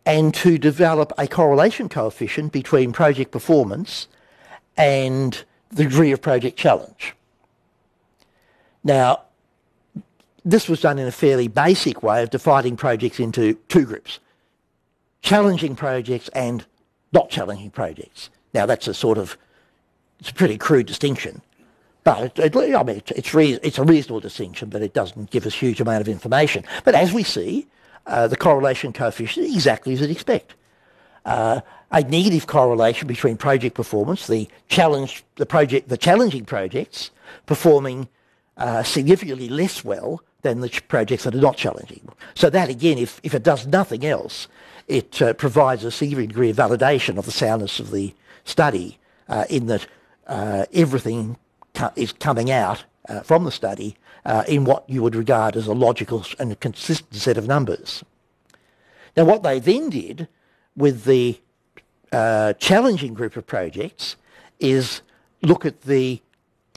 [0.06, 4.08] and to develop a correlation coefficient between project performance
[4.78, 7.16] and the degree of project challenge.
[8.84, 9.24] Now,
[10.46, 14.20] this was done in a fairly basic way of dividing projects into two groups,
[15.22, 16.66] challenging projects and
[17.12, 18.30] not challenging projects.
[18.58, 19.38] Now that's a sort of,
[20.20, 21.44] it's a pretty crude distinction,
[22.04, 25.46] but it, it, I mean, it's, it's, it's, a reasonable distinction, but it doesn't give
[25.46, 26.64] us huge amount of information.
[26.84, 27.68] But as we see,
[28.08, 30.56] uh, the correlation coefficient is exactly as you'd expect.
[31.24, 37.12] Uh, a negative correlation between project performance, the challenge, the project, the challenging projects
[37.46, 38.08] performing
[38.58, 42.10] uh, significantly less well than the projects that are not challenging.
[42.34, 44.48] So that again, if, if it does nothing else,
[44.88, 48.16] it uh, provides a significant degree of validation of the soundness of the
[48.48, 48.98] study
[49.30, 49.88] uh, in that
[50.28, 51.38] uh, everything
[51.74, 53.96] co- is coming out uh, from the study
[54.26, 58.04] uh, in what you would regard as a logical and consistent set of numbers.
[59.16, 60.28] Now what they then did
[60.76, 61.40] with the
[62.60, 64.16] challenging group of projects
[64.60, 65.02] is
[65.42, 66.22] look at the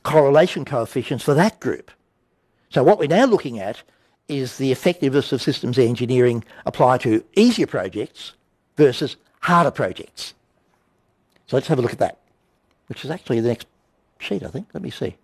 [0.02, 1.90] correlation coefficients for that group.
[2.70, 3.82] So what we're now looking at
[4.28, 8.32] is the effectiveness of systems engineering applied to easier projects
[8.76, 10.34] versus harder projects.
[11.50, 12.16] So let's have a look at that,
[12.86, 13.66] which is actually the next
[14.20, 14.68] sheet, I think.
[14.72, 15.16] Let me see.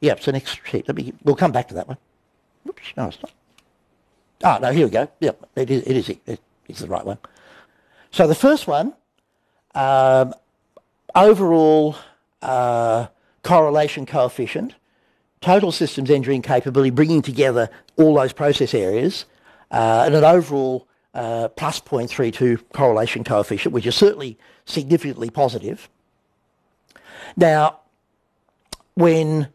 [0.00, 0.88] Yeah, it's the next sheet.
[0.88, 1.12] Let me.
[1.22, 1.98] We'll come back to that one.
[2.66, 3.32] Oops, no, it's not.
[4.42, 5.06] Ah, no, here we go.
[5.20, 5.82] Yep, it is.
[5.82, 6.08] It is.
[6.08, 7.18] It is the right one.
[8.10, 8.94] So the first one,
[9.74, 10.32] um,
[11.14, 11.96] overall
[12.40, 13.08] uh,
[13.42, 14.76] correlation coefficient,
[15.42, 17.68] total systems engineering capability, bringing together
[17.98, 19.26] all those process areas,
[19.70, 25.88] uh, and an overall uh, plus 0.32 correlation coefficient, which is certainly significantly positive.
[27.38, 27.80] Now,
[28.94, 29.48] when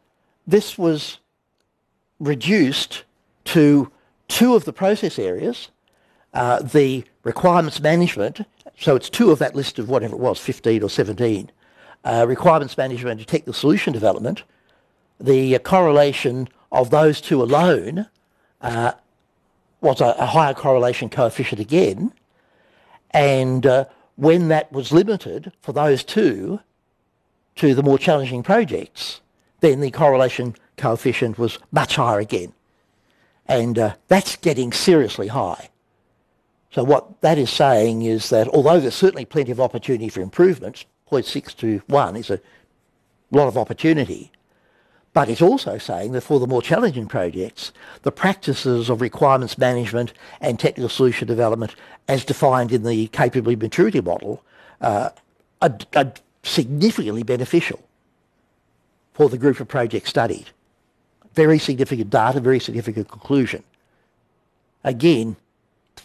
[0.48, 1.20] this was
[2.20, 3.04] reduced
[3.46, 3.92] to
[4.28, 5.70] two of the process areas,
[6.34, 8.42] uh, the requirements management,
[8.80, 11.52] so it's two of that list of whatever it was, 15 or 17,
[12.04, 14.42] uh, requirements management and technical solution development,
[15.20, 18.08] the correlation of those two alone
[18.62, 18.94] uh,
[19.82, 22.14] was a, a, higher correlation coefficient again.
[23.12, 26.60] And uh, when that was limited for those two
[27.56, 29.22] to the more challenging projects,
[29.60, 32.54] then the correlation coefficient was much higher again.
[33.48, 35.70] And uh, that's getting seriously high.
[36.72, 40.86] So what that is saying is that although there's certainly plenty of opportunity for improvements,
[41.12, 42.40] 0.6 to 1 is a
[43.32, 44.32] lot of opportunity.
[45.14, 50.14] But it's also saying that for the more challenging projects, the practices of requirements management
[50.40, 51.76] and technical solution development
[52.08, 54.44] as defined in the capability maturity model
[54.80, 55.10] uh,
[55.62, 57.80] are, are significantly beneficial
[59.14, 60.48] for the group of projects studied.
[61.34, 63.64] Very significant data, very significant conclusion.
[64.84, 65.36] Again,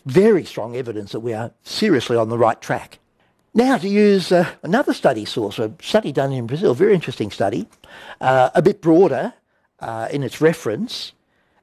[0.05, 2.99] very strong evidence that we are seriously on the right track.
[3.57, 7.67] Now to use uh, another study source, a study done in Brazil, very interesting study,
[8.21, 9.33] uh, a bit broader
[9.81, 11.15] uh, in its reference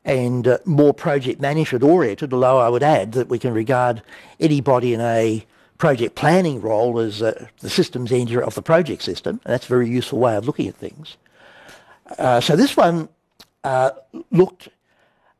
[0.04, 4.02] and uh, more project management oriented, although I would add that we can regard
[4.40, 5.46] anybody in a
[5.78, 9.40] project planning role as uh, the systems engineer of the project system.
[9.46, 11.18] And that's a very useful way of looking at things.
[12.18, 13.08] Uh, so this one
[14.32, 14.70] looked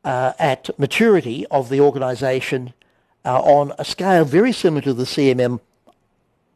[0.06, 2.74] at maturity of the organisation
[3.26, 5.60] on a scale very similar to the CMM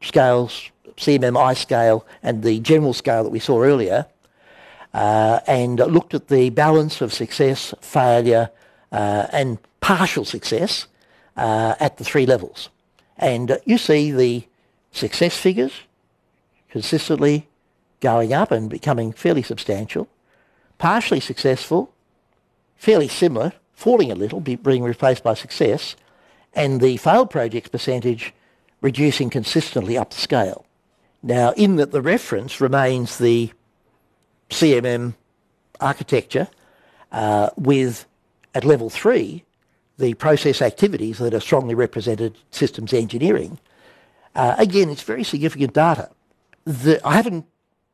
[0.00, 4.06] scales, CMMI scale and the general scale that we saw earlier,
[4.94, 8.50] uh, and looked at the balance of success, failure,
[8.92, 10.86] uh, and partial success
[11.36, 12.68] uh, at the three levels.
[13.16, 14.44] And you see the
[14.92, 15.72] success figures
[16.70, 17.48] consistently
[18.00, 20.08] going up and becoming fairly substantial.
[20.78, 21.92] Partially successful,
[22.76, 25.96] fairly similar, falling a little, being replaced by success,
[26.54, 28.32] and the failed projects percentage
[28.80, 30.64] reducing consistently up the scale.
[31.22, 33.50] Now, in that the reference remains the
[34.50, 35.14] CMM
[35.80, 36.48] architecture
[37.12, 38.06] uh, with,
[38.54, 39.44] at level three,
[39.98, 43.58] the process activities that are strongly represented systems engineering.
[44.34, 46.10] Uh, again, it's very significant data.
[46.64, 47.46] The, I haven't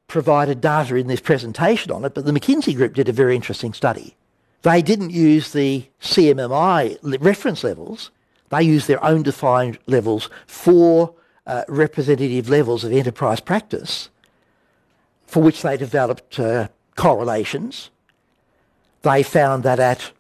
[0.07, 3.73] provided data in this presentation on it, but the McKinsey group did a very interesting
[3.73, 4.17] study.
[4.63, 8.11] They didn't use the CMMI reference levels.
[8.55, 11.13] They use their own defined levels for
[11.45, 14.11] uh, representative levels of enterprise practice
[15.27, 17.91] for which they developed uh, correlations.
[19.03, 20.13] They found that at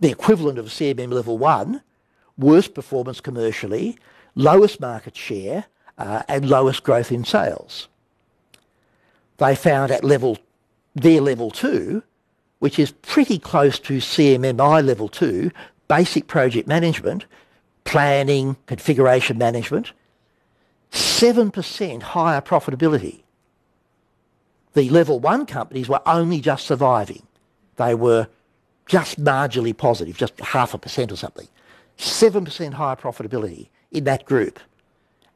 [0.00, 1.82] the equivalent of CMM level 1,
[2.38, 3.98] worst performance commercially,
[4.34, 5.66] lowest market share,
[5.98, 7.88] uh, and lowest growth in sales.
[9.36, 10.38] They found at level
[10.94, 12.02] their level 2,
[12.60, 15.50] which is pretty close to CMMI level 2,
[15.88, 17.26] basic project management,
[17.84, 19.92] planning, configuration management,
[20.92, 23.22] 7% higher profitability.
[24.74, 27.26] The level one companies were only just surviving.
[27.76, 28.28] They were
[28.86, 31.48] just marginally positive, just half a percent or something.
[31.98, 34.58] 7% higher profitability in that group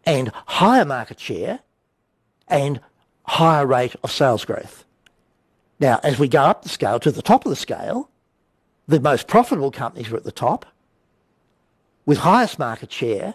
[0.04, 1.60] and higher market share
[2.48, 2.80] and
[3.24, 4.84] higher rate of sales growth.
[5.80, 8.10] Now, as we go up the scale to the top of the scale,
[8.88, 10.66] the most profitable companies were at the top
[12.06, 13.34] with highest market share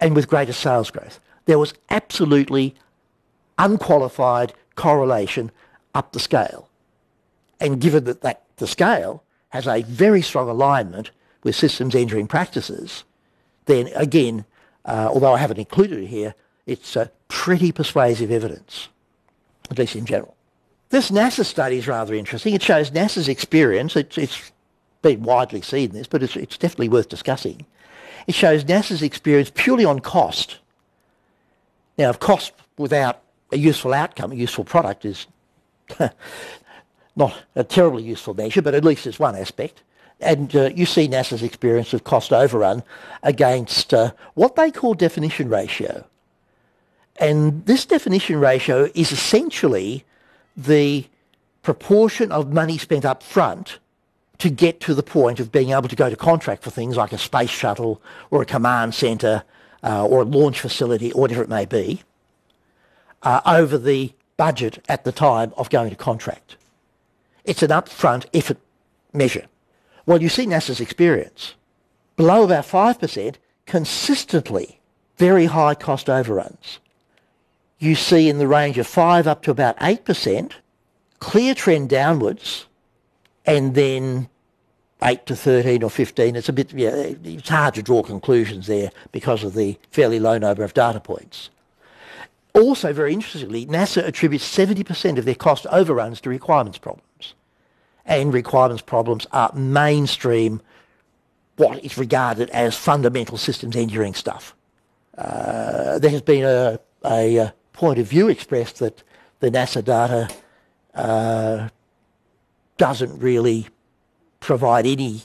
[0.00, 1.18] and with greater sales growth.
[1.46, 2.74] There was absolutely
[3.58, 5.50] unqualified correlation
[5.94, 6.68] up the scale.
[7.60, 11.10] And given that, that the scale has a very strong alignment
[11.42, 13.02] with systems engineering practices,
[13.66, 14.44] then again,
[14.84, 16.34] uh, although I haven't included it here,
[16.66, 18.88] it's a pretty persuasive evidence,
[19.70, 20.36] at least in general.
[20.92, 22.52] This NASA study is rather interesting.
[22.52, 23.96] It shows NASA's experience.
[23.96, 24.52] It's, it's
[25.00, 27.64] been widely seen this, but it's, it's definitely worth discussing.
[28.26, 30.58] It shows NASA's experience purely on cost.
[31.96, 33.22] Now, of cost without
[33.52, 35.26] a useful outcome, a useful product is
[37.16, 39.82] not a terribly useful measure, but at least it's one aspect.
[40.20, 42.82] And uh, you see NASA's experience of cost overrun
[43.22, 46.04] against uh, what they call definition ratio.
[47.16, 50.04] And this definition ratio is essentially
[50.56, 51.06] the
[51.62, 53.78] proportion of money spent up front
[54.38, 57.12] to get to the point of being able to go to contract for things like
[57.12, 59.44] a space shuttle or a command centre
[59.84, 62.02] uh, or a launch facility or whatever it may be
[63.22, 66.56] uh, over the budget at the time of going to contract.
[67.44, 68.58] It's an upfront effort
[69.12, 69.46] measure.
[70.06, 71.54] Well, you see NASA's experience.
[72.16, 73.36] Below about 5%,
[73.66, 74.80] consistently
[75.18, 76.80] very high cost overruns.
[77.82, 80.52] You see in the range of 5 up to about 8%,
[81.18, 82.66] clear trend downwards,
[83.44, 84.28] and then
[85.02, 86.36] 8 to 13 or 15.
[86.36, 90.38] It's a bit, yeah, it's hard to draw conclusions there because of the fairly low
[90.38, 91.50] number of data points.
[92.54, 97.34] Also, very interestingly, NASA attributes 70% of their cost overruns to requirements problems.
[98.06, 100.62] And requirements problems are mainstream,
[101.56, 104.54] what is regarded as fundamental systems engineering stuff.
[105.18, 109.02] Uh, there has been a, a, a, point of view expressed that
[109.40, 110.28] the NASA data
[110.94, 111.68] uh,
[112.76, 113.68] doesn't really
[114.40, 115.22] provide any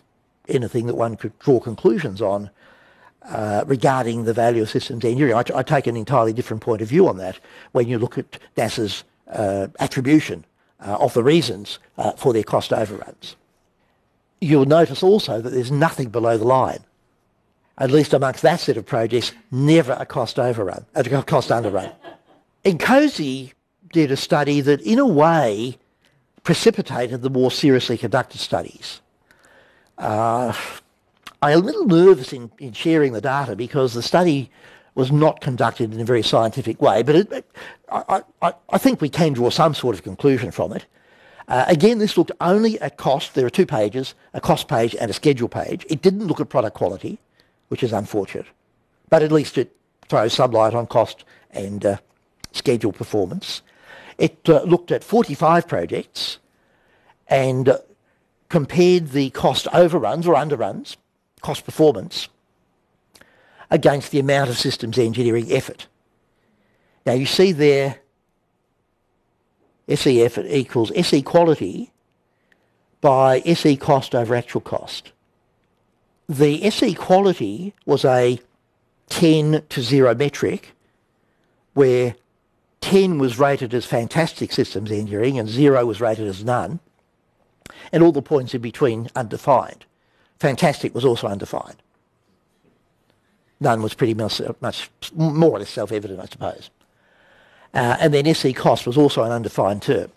[0.48, 2.50] anything that one could draw conclusions on
[3.24, 5.34] uh, regarding the value of systems engineering.
[5.34, 7.38] I, I, take an entirely different point of view on that
[7.74, 10.46] when you look at NASA's uh, attribution
[10.80, 13.36] uh, of the reasons uh, for their cost overruns.
[14.40, 16.80] You'll notice also that there's nothing below the line.
[17.78, 21.92] At least amongst that set of projects, never a cost overrun, a cost underrun.
[22.68, 23.54] INCOSE
[23.94, 25.78] did a study that, in a way,
[26.44, 29.00] precipitated the more seriously conducted studies.
[29.98, 30.54] Uh,
[31.42, 34.52] I'm a little nervous in, in sharing the data because the study
[34.96, 37.46] was not conducted in a very scientific way, but it,
[37.90, 40.86] I, I, I, think we can draw some sort of conclusion from it.
[41.48, 43.34] Uh, again, this looked only at cost.
[43.34, 45.86] There are two pages, a cost page and a schedule page.
[45.90, 47.18] It didn't look at product quality,
[47.70, 48.48] which is unfortunate,
[49.10, 49.74] but at least it
[50.10, 51.98] throws some light on cost and uh,
[52.52, 53.62] schedule performance.
[54.18, 56.40] It uh, looked at 45 projects
[57.28, 57.78] and uh,
[58.50, 60.96] compared the cost overruns or underruns
[61.42, 62.30] cost performance
[63.70, 65.88] against the amount of systems engineering effort.
[67.06, 68.00] Now you see there
[69.88, 71.92] SE effort equals SE quality
[73.02, 75.12] by SE cost over actual cost.
[76.28, 78.40] The SE quality was a
[79.10, 80.74] 10 to 0 metric
[81.74, 82.16] where
[82.88, 86.80] 10 was rated as fantastic systems engineering and 0 was rated as none
[87.92, 89.86] and all the points in between undefined.
[90.40, 91.76] Fantastic was also undefined.
[93.60, 96.70] None was pretty much, much more or less self-evident, I suppose.
[97.74, 100.10] Uh, and then SE cost was also an undefined term.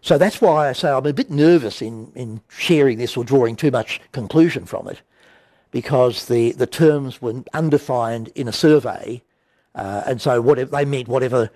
[0.00, 3.54] So that's why I say I'm a bit nervous in, in sharing this or drawing
[3.54, 5.00] too much conclusion from it,
[5.70, 9.22] because the, the terms were undefined in a survey,
[9.74, 11.50] uh, and so they meant whatever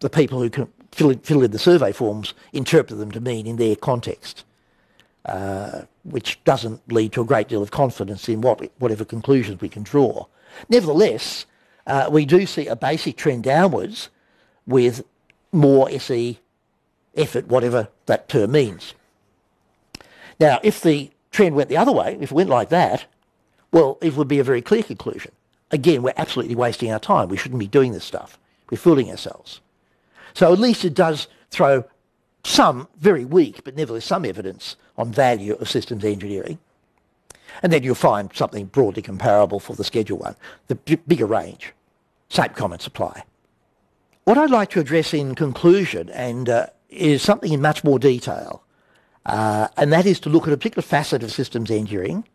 [0.00, 3.76] the people who can fill in, the survey forms interpret them to mean in their
[3.76, 4.44] context.
[5.24, 9.68] Uh, which doesn't lead to a great deal of confidence in what, whatever conclusions we
[9.68, 10.26] can draw.
[10.68, 11.46] Nevertheless,
[11.86, 14.08] uh, we do see a basic trend downwards
[14.66, 15.04] with
[15.52, 16.40] more SE
[17.14, 18.94] effort, whatever that term means.
[20.40, 23.06] Now, if the trend went the other way, if it went like that,
[23.70, 25.30] well, it would be a very clear conclusion.
[25.72, 27.28] Again, we're absolutely wasting our time.
[27.28, 28.38] We shouldn't be doing this stuff.
[28.70, 29.60] We're fooling ourselves.
[30.34, 31.84] So at least it does throw
[32.44, 36.58] some very weak, but nevertheless some evidence on value of systems engineering.
[37.62, 40.36] And then you'll find something broadly comparable for the schedule one,
[40.68, 41.72] the b- bigger range.
[42.28, 43.24] Same comments apply.
[44.24, 48.62] What I'd like to address in conclusion and uh, is something in much more detail.
[49.26, 52.26] Uh, and that is to look at a particular facet of systems engineering,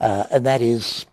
[0.00, 1.06] uh, and that is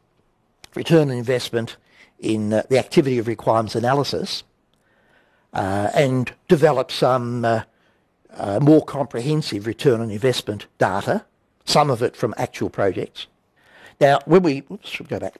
[0.79, 1.75] return on investment
[2.19, 4.43] in uh, the activity of requirements analysis,
[5.53, 7.63] uh, and develop some uh,
[8.37, 11.25] uh, more comprehensive return on investment data,
[11.65, 13.27] some of it from actual projects.
[13.99, 15.35] Now, when we, oops, go back.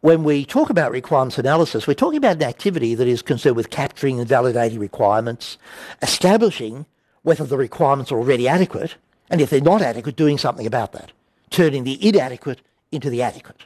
[0.00, 3.68] When we talk about requirements analysis, we're talking about an activity that is concerned with
[3.68, 5.58] capturing and validating requirements,
[6.00, 6.86] establishing
[7.22, 8.94] whether the requirements are already adequate,
[9.28, 11.12] and if they're not adequate, doing something about that,
[11.50, 12.60] turning the inadequate
[12.92, 13.64] into the adequate.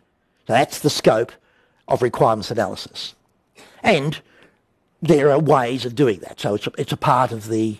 [0.52, 1.32] That's the scope
[1.88, 3.14] of requirements analysis.
[3.82, 4.20] And
[5.00, 6.40] there are ways of doing that.
[6.40, 7.78] So it's a, it's a part of the,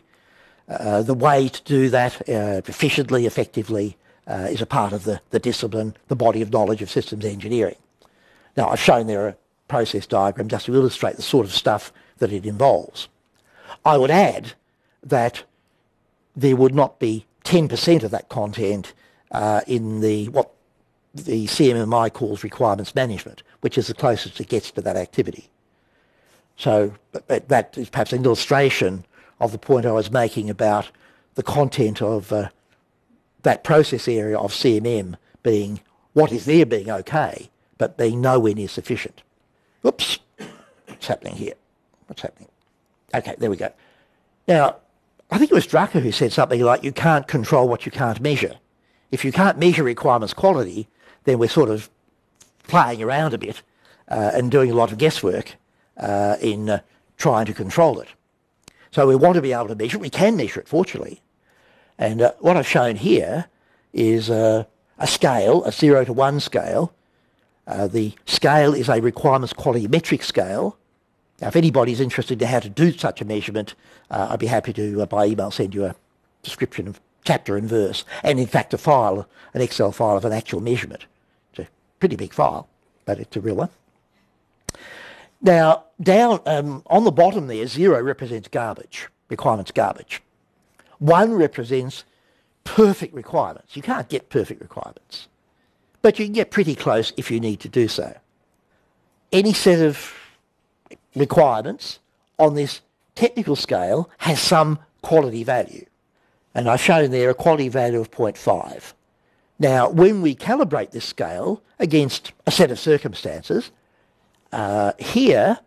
[0.68, 3.97] uh, the way to do that uh, efficiently, effectively,
[4.27, 7.77] uh, is a part of the, the discipline, the body of knowledge of systems engineering.
[8.57, 9.37] Now, I've shown there a
[9.68, 13.09] process diagram just to illustrate the sort of stuff that it involves.
[13.85, 14.53] I would add
[15.03, 15.45] that
[16.37, 18.93] there would not be 10% of that content
[19.31, 20.53] uh, in the what
[21.15, 25.49] the CMMI calls requirements management, which is the closest it gets to that activity.
[26.57, 26.95] So
[27.27, 29.05] that is perhaps an illustration
[29.41, 30.91] of the point I was making about
[31.35, 32.49] the content of uh,
[33.43, 35.81] that process area of CMM being
[36.13, 39.23] what is there being okay, but being nowhere near sufficient.
[39.85, 40.19] Oops,
[40.87, 41.55] what's happening here?
[42.07, 42.49] What's happening?
[43.15, 43.73] Okay, there we go.
[44.47, 44.77] Now,
[45.31, 48.21] I think it was Drucker who said something like, you can't control what you can't
[48.21, 48.57] measure.
[49.11, 50.89] If you can't measure requirements quality,
[51.25, 51.89] then we're sort of
[52.64, 53.62] playing around a bit
[54.09, 55.57] uh, and doing a lot of guesswork
[55.97, 56.81] uh, in uh,
[57.16, 58.09] trying to control it.
[58.91, 60.01] So we want to be able to measure it.
[60.01, 61.23] We can measure it, fortunately.
[61.99, 63.47] And uh, what I've shown here
[63.93, 64.64] is uh,
[64.99, 66.93] a scale, a 0 to 1 scale.
[67.66, 70.77] The scale is a requirements quality metric scale.
[71.41, 73.75] Now, if anybody's interested in how to do such a measurement,
[74.11, 75.95] I'd be happy to, by email, send you a
[76.43, 80.33] description of chapter and verse, and in fact a file, an Excel file of an
[80.33, 81.07] actual measurement
[82.03, 82.68] pretty big file,
[83.05, 83.68] but it's a real one.
[85.40, 90.20] Now, down um, on the bottom there, zero represents garbage, requirements garbage.
[90.98, 92.03] One represents
[92.64, 93.76] perfect requirements.
[93.76, 95.28] You can't get perfect requirements,
[96.00, 98.18] but you can get pretty close if you need to do so.
[99.30, 100.12] Any set of
[101.14, 102.00] requirements
[102.36, 102.80] on this
[103.14, 105.86] technical scale has some quality value.
[106.53, 108.92] And I've shown there a quality value of 0.5.
[109.59, 113.70] Now, when we calibrate this scale against a set of circumstances,
[114.53, 115.59] uh, here,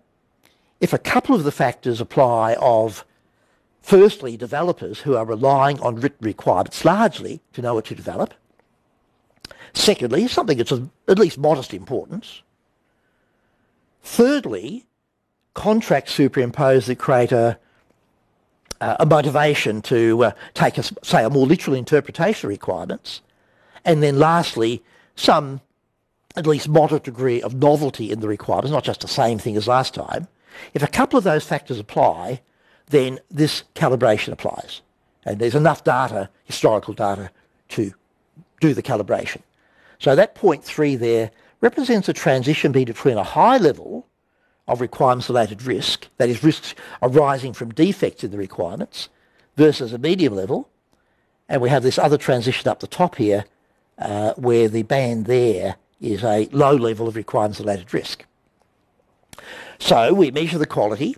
[0.81, 3.05] if a couple of the factors apply of,
[3.81, 8.33] firstly, developers who are relying on written requirements largely to know what to develop,
[9.73, 12.41] secondly, something that's of at least modest importance,
[14.03, 14.86] thirdly,
[15.53, 17.57] contracts superimpose that create a,
[18.81, 23.21] uh, a motivation to uh, take, a, say, a more literal interpretation of requirements,
[23.86, 24.83] and then lastly,
[25.15, 25.61] some
[26.36, 29.67] at least moderate degree of novelty in the requirements, not just the same thing as
[29.67, 30.27] last time.
[30.73, 32.41] If a couple of those factors apply,
[32.88, 34.81] then this calibration applies.
[35.23, 37.31] And there's enough data, historical data,
[37.69, 37.93] to
[38.59, 39.41] do the calibration.
[39.99, 41.31] So that point three there
[41.61, 44.05] represents a transition between a high level
[44.67, 49.09] of requirements-related risk, that is risks arising from defects in the requirements,
[49.55, 50.69] versus a medium level.
[51.47, 53.45] And we have this other transition up the top here,
[53.98, 58.26] uh, where the band there is a low level of requirements-related risk.
[59.80, 61.16] So we measure the quality,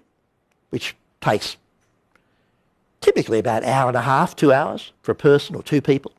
[0.69, 1.57] which takes
[3.01, 6.11] typically about an hour and a half, two hours for a person or two people.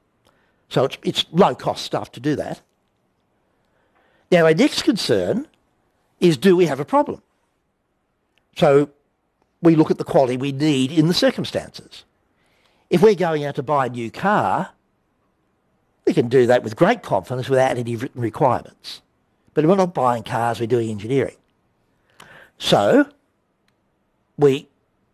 [0.69, 2.61] So it's, it's low-cost stuff to do that.
[4.31, 5.49] Now, our next concern
[6.21, 7.23] is do we have a problem?
[8.57, 8.91] So
[9.63, 12.05] we look at the quality we need in the circumstances.
[12.91, 14.71] If we're going out to buy a new car,
[16.09, 19.03] we can do that with great confidence without any written requirements.
[19.53, 21.37] But we're not buying cars, we're doing engineering.
[22.57, 23.07] So
[24.39, 24.69] we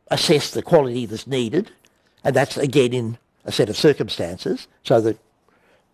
[0.08, 1.72] assess the quality that's needed,
[2.22, 4.68] and that's again in a set of circumstances.
[4.84, 5.18] So that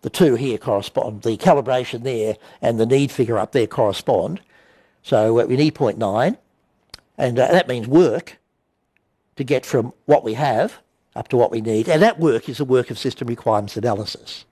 [0.03, 4.39] the two here correspond, the calibration there and the need figure up there correspond.
[5.01, 6.37] So uh, we need 0.9,
[7.17, 8.37] and uh, that means work
[9.35, 10.77] to get from what we have
[11.15, 11.89] up to what we need.
[11.89, 14.45] And that work is the work of system requirements analysis.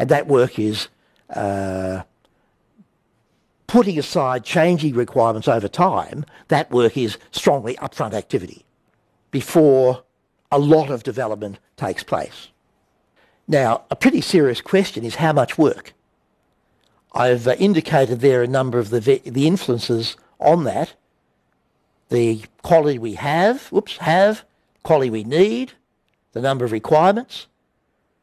[0.00, 0.88] And that work is
[1.28, 2.04] uh,
[3.66, 6.24] putting aside changing requirements over time.
[6.48, 8.64] That work is strongly upfront activity
[9.30, 10.02] before
[10.50, 12.48] a lot of development takes place.
[13.46, 15.92] Now, a pretty serious question is how much work?
[17.12, 20.94] I've uh, indicated there a number of the, the influences on that.
[22.08, 24.44] The quality we have, whoops, have,
[24.82, 25.74] quality we need,
[26.32, 27.48] the number of requirements,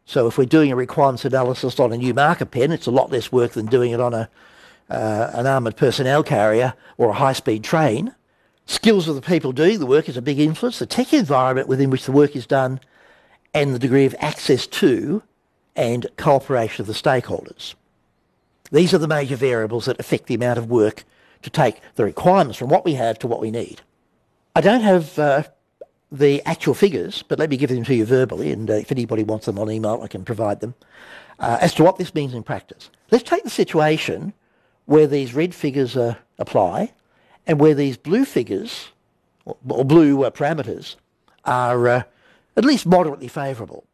[0.07, 3.11] So if we're doing a requirements analysis on a new marker pen, it's a lot
[3.11, 4.29] less work than doing it on a,
[4.89, 8.15] uh, an armoured personnel carrier or a high-speed train.
[8.65, 10.79] Skills of the people doing the work is a big influence.
[10.79, 12.79] The tech environment within which the work is done
[13.53, 15.23] and the degree of access to
[15.75, 17.75] and cooperation of the stakeholders.
[18.71, 21.03] These are the major variables that affect the amount of work
[21.41, 23.81] to take the requirements from what we have to what we need.
[24.55, 25.43] I don't have uh,
[26.11, 29.23] the actual figures, but let me give them to you verbally, and uh, if anybody
[29.23, 30.73] wants them on email, I can provide them,
[31.39, 32.89] uh, as to what this means in practice.
[33.11, 34.33] Let's take the situation
[34.85, 36.93] where these red figures uh, apply
[37.45, 38.89] and where these blue figures,
[39.45, 40.95] or, or blue uh, parameters,
[41.43, 42.03] are uh,
[42.55, 43.85] at least moderately favourable.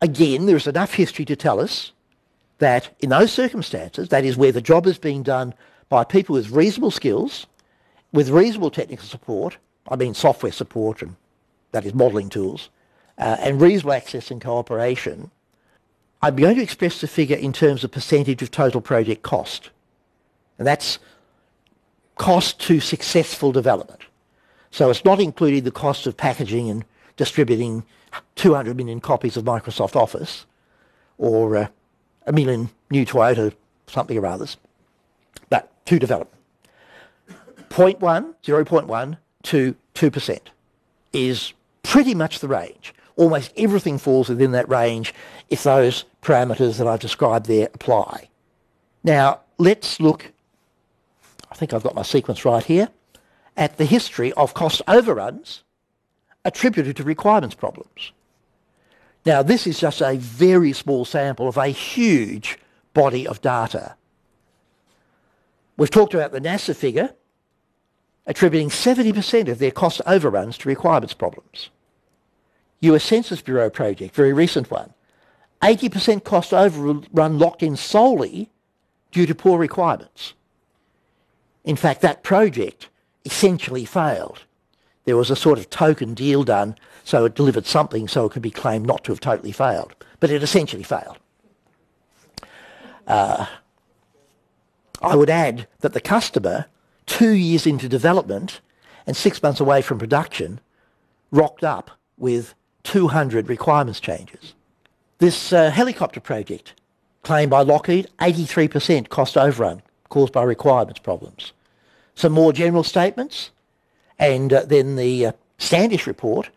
[0.00, 1.92] Again, there is enough history to tell us
[2.58, 5.54] that in those circumstances, that is where the job is being done
[5.88, 7.46] by people with reasonable skills,
[8.12, 9.56] with reasonable technical support,
[9.88, 11.16] I mean software support and
[11.72, 12.70] that is modelling tools,
[13.18, 15.30] uh, and reasonable access and cooperation,
[16.22, 19.70] I'm going to express the figure in terms of percentage of total project cost.
[20.58, 20.98] And that's
[22.16, 24.00] cost to successful development.
[24.70, 26.84] So it's not including the cost of packaging and
[27.16, 27.84] distributing
[28.36, 30.46] 200 million copies of Microsoft Office
[31.18, 31.68] or uh,
[32.26, 33.54] a million new Toyota
[33.86, 34.56] something or others,
[35.48, 36.34] but to development.
[37.70, 39.18] 0.1, 0.1
[39.48, 40.38] to 2%
[41.12, 42.94] is pretty much the range.
[43.16, 45.14] Almost everything falls within that range
[45.48, 48.28] if those parameters that I've described there apply.
[49.02, 50.32] Now, let's look,
[51.50, 52.90] I think I've got my sequence right here,
[53.56, 55.64] at the history of cost overruns
[56.44, 58.12] attributed to requirements problems.
[59.24, 62.58] Now, this is just a very small sample of a huge
[62.94, 63.96] body of data.
[65.76, 67.14] We've talked about the NASA figure,
[68.28, 71.70] attributing 70% of their cost overruns to requirements problems.
[72.80, 74.92] US Census Bureau project, very recent one,
[75.62, 78.50] 80% cost overrun locked in solely
[79.10, 80.34] due to poor requirements.
[81.64, 82.88] In fact, that project
[83.24, 84.44] essentially failed.
[85.04, 88.42] There was a sort of token deal done, so it delivered something so it could
[88.42, 89.94] be claimed not to have totally failed.
[90.20, 91.18] But it essentially failed.
[93.06, 93.46] Uh,
[95.00, 96.66] I would add that the customer
[97.08, 98.60] two years into development
[99.06, 100.60] and six months away from production,
[101.32, 102.54] rocked up with
[102.84, 104.54] 200 requirements changes.
[105.18, 106.74] This uh, helicopter project,
[107.22, 111.52] claimed by Lockheed, 83% cost overrun caused by requirements problems.
[112.14, 113.50] Some more general statements,
[114.18, 116.50] and uh, then the uh, Standish report,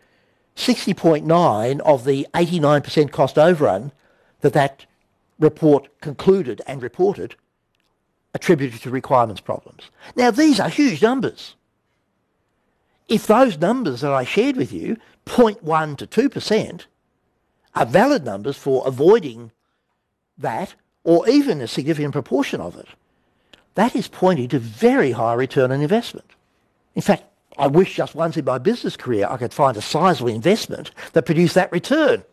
[0.56, 3.90] 60.9 of the 89% cost overrun
[4.42, 4.86] that that
[5.38, 7.34] report concluded and reported
[8.34, 9.90] attributed to requirements problems.
[10.16, 11.54] Now, these are huge numbers.
[13.08, 16.86] If those numbers that I shared with you, 0.1 to 2%,
[17.74, 19.50] are valid numbers for avoiding
[20.38, 20.74] that,
[21.04, 22.88] or even a significant proportion of it,
[23.74, 26.30] that is pointing to very high return on investment.
[26.94, 27.24] In fact,
[27.58, 31.26] I wish just once in my business career I could find a sizable investment that
[31.26, 32.24] produced that return.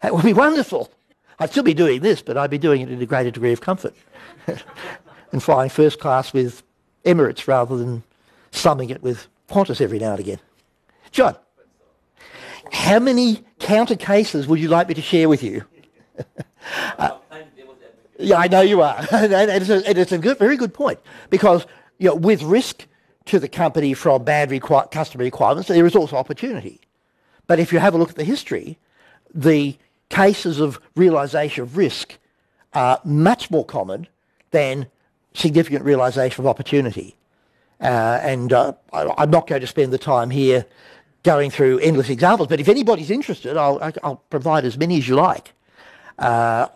[0.00, 0.90] That would be wonderful.
[1.38, 3.60] I'd still be doing this, but I'd be doing it in a greater degree of
[3.60, 3.94] comfort
[5.32, 6.62] and flying first class with
[7.04, 8.02] Emirates rather than
[8.50, 10.38] slumming it with Qantas every now and again.
[11.10, 11.36] John,
[12.72, 15.64] how many counter cases would you like me to share with you?
[16.98, 17.18] uh,
[18.18, 18.96] yeah, I know you are.
[19.12, 21.00] and it's a, and it's a good, very good point
[21.30, 21.66] because
[21.98, 22.86] you know, with risk
[23.26, 26.80] to the company from bad requ- customer requirements, there is also opportunity.
[27.46, 28.78] But if you have a look at the history,
[29.34, 29.76] the
[30.14, 32.18] cases of realisation of risk
[32.72, 34.06] are much more common
[34.52, 34.86] than
[35.34, 37.16] significant realisation of opportunity.
[37.80, 40.64] Uh, and uh, I, am not going to spend the time here
[41.24, 45.16] going through endless examples, but if anybody's interested, I'll, I'll provide as many as you
[45.16, 45.52] like.
[46.18, 46.68] Uh,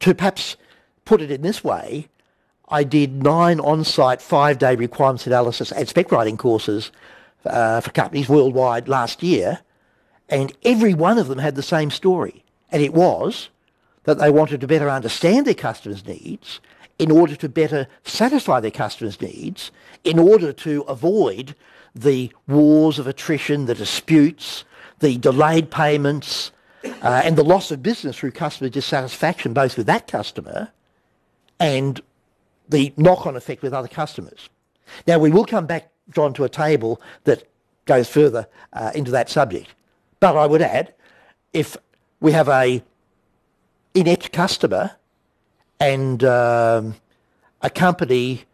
[0.00, 0.56] to perhaps
[1.06, 2.08] put it in this way,
[2.68, 6.92] I did nine on-site five-day requirements analysis and spec writing courses
[7.46, 9.60] uh, for companies worldwide last year,
[10.28, 12.42] and every one of them had the same story.
[12.72, 13.50] And it was
[14.04, 16.60] that they wanted to better understand their customers' needs
[16.98, 19.70] in order to better satisfy their customers' needs,
[20.02, 21.54] in order to avoid
[21.94, 24.64] the wars of attrition, the disputes,
[25.00, 26.52] the delayed payments,
[26.84, 30.70] uh, and the loss of business through customer dissatisfaction, both with that customer
[31.60, 32.00] and
[32.68, 34.48] the knock-on effect with other customers.
[35.06, 37.44] Now, we will come back, John, to a table that
[37.84, 39.74] goes further uh, into that subject.
[40.20, 40.94] But I would add,
[41.52, 41.76] if
[42.22, 42.82] we have a
[43.94, 44.92] inept customer
[45.80, 46.94] and um,
[47.60, 48.44] a company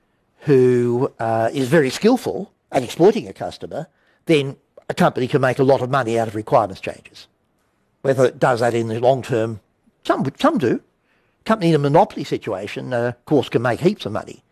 [0.40, 3.86] who uh, is very skillful at exploiting a customer,
[4.24, 4.56] then
[4.88, 7.28] a company can make a lot of money out of requirements changes.
[8.00, 9.60] Whether it does that in the long term,
[10.02, 10.80] some, some do.
[11.44, 14.42] Company in a monopoly situation, uh, of course, can make heaps of money.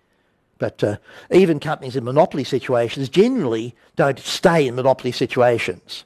[0.59, 0.97] But uh,
[1.31, 6.05] even companies in monopoly situations generally don't stay in monopoly situations.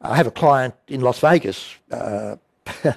[0.00, 2.36] I have a client in Las Vegas uh,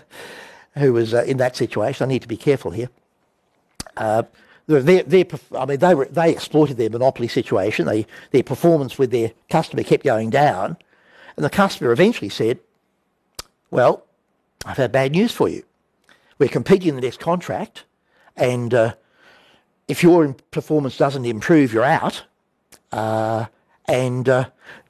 [0.78, 2.06] who was uh, in that situation.
[2.06, 2.90] I need to be careful here.
[3.98, 4.24] Uh,
[4.68, 5.26] they
[5.58, 7.88] I mean, they, were, they exploited their monopoly situation.
[7.88, 10.78] They, their performance with their customer kept going down.
[11.36, 12.60] And the customer eventually said,
[13.72, 14.06] well,
[14.66, 15.64] I've had bad news for you.
[16.38, 17.84] We're competing in the next contract,
[18.38, 18.94] and uh,
[19.88, 22.24] if your performance doesn't improve, you're out.
[22.92, 23.46] Uh,
[23.88, 24.50] and uh,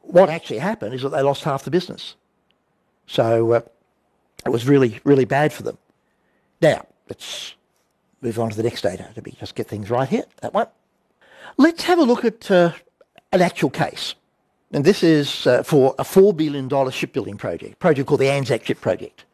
[0.09, 2.15] what actually happened is that they lost half the business.
[3.05, 3.61] So uh,
[4.45, 5.77] it was really, really bad for them.
[6.61, 7.53] Now, let's
[8.21, 9.09] move on to the next data.
[9.15, 10.23] Let me just get things right here.
[10.41, 10.67] That one.
[11.57, 12.73] Let's have a look at uh,
[13.31, 14.15] an actual case.
[14.71, 18.79] And this is uh, for a $4 billion shipbuilding project, project called the Anzac Ship
[18.79, 19.25] Project.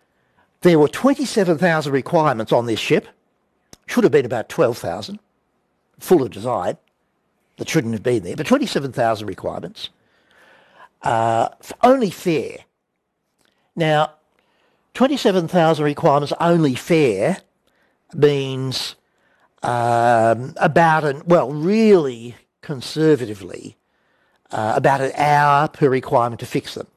[0.61, 3.07] There were 27,000 requirements on this ship.
[3.85, 5.19] Should have been about 12,000,
[5.99, 6.77] full of design.
[7.57, 9.89] That shouldn't have been there, but 27,000 requirements.
[11.06, 11.49] Uh,
[11.84, 12.57] only fair.
[13.76, 14.14] Now,
[14.95, 17.38] 27,000 requirements only fair
[18.14, 18.95] means
[19.61, 23.77] um, about an, well, really conservatively,
[24.52, 26.88] uh, about an hour per requirement to fix them.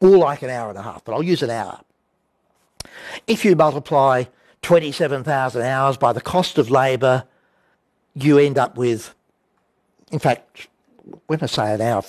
[0.00, 1.80] Or like an hour and a half, but I'll use an hour.
[3.26, 4.24] If you multiply
[4.62, 7.24] 27,000 hours by the cost of labour,
[8.14, 9.14] you end up with,
[10.10, 10.68] in fact,
[11.26, 12.02] when I say an hour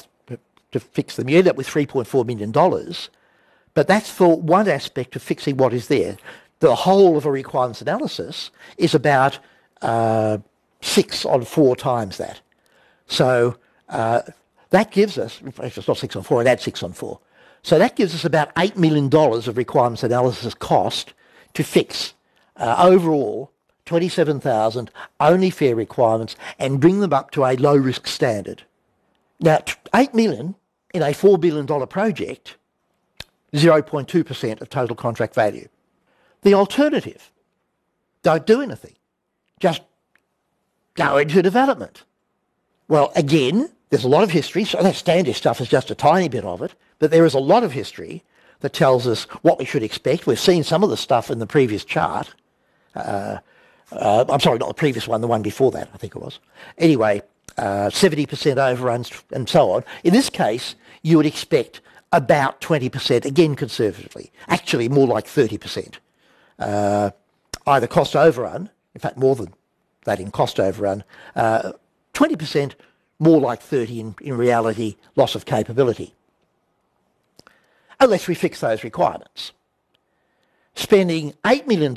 [0.72, 2.52] to fix them, you end up with $3.4 million.
[3.74, 6.18] But that's for one aspect of fixing what is there
[6.60, 9.40] the whole of a requirements analysis is about
[9.82, 10.38] uh,
[10.82, 12.42] six on four times that.
[13.08, 13.58] So
[13.90, 14.22] uh,
[14.72, 17.20] that gives us, it's not six on four, it adds six on four.
[17.64, 21.14] So that gives us about $8 million of requirements analysis cost
[21.54, 22.14] to fix
[22.56, 23.52] uh, overall
[23.86, 28.64] 27,000 only fair requirements and bring them up to a low risk standard.
[29.40, 29.60] Now,
[29.94, 30.56] 8 million
[30.94, 32.56] in a $4 billion project,
[33.54, 35.68] 0.2% of total contract value.
[36.42, 37.32] The alternative,
[38.24, 38.96] don't do anything.
[39.60, 39.82] Just
[40.96, 42.04] go into development.
[42.88, 44.64] Well, again, there's a lot of history.
[44.64, 47.40] So that Standish stuff is just a tiny bit of it, but there is a
[47.40, 48.24] lot of history
[48.60, 50.26] that tells us what we should expect.
[50.26, 52.34] We've seen some of the stuff in the previous chart.
[52.96, 53.38] Uh,
[53.92, 56.40] uh, I'm sorry, not the previous one, the one before that, I think it was.
[56.78, 57.22] Anyway,
[57.58, 59.84] uh, 70% overruns and so on.
[60.04, 61.82] In this case, you would expect
[62.12, 65.96] about 20%, again conservatively, actually more like 30%
[66.60, 67.12] uh,
[67.66, 69.54] either cost overrun, in fact more than
[70.06, 71.04] that in cost overrun,
[71.36, 71.74] uh,
[72.14, 72.74] 20%
[73.20, 76.14] more like 30 in, in reality loss of capability.
[78.00, 79.54] Unless we fix those requirements.
[80.76, 81.96] Spending $8 million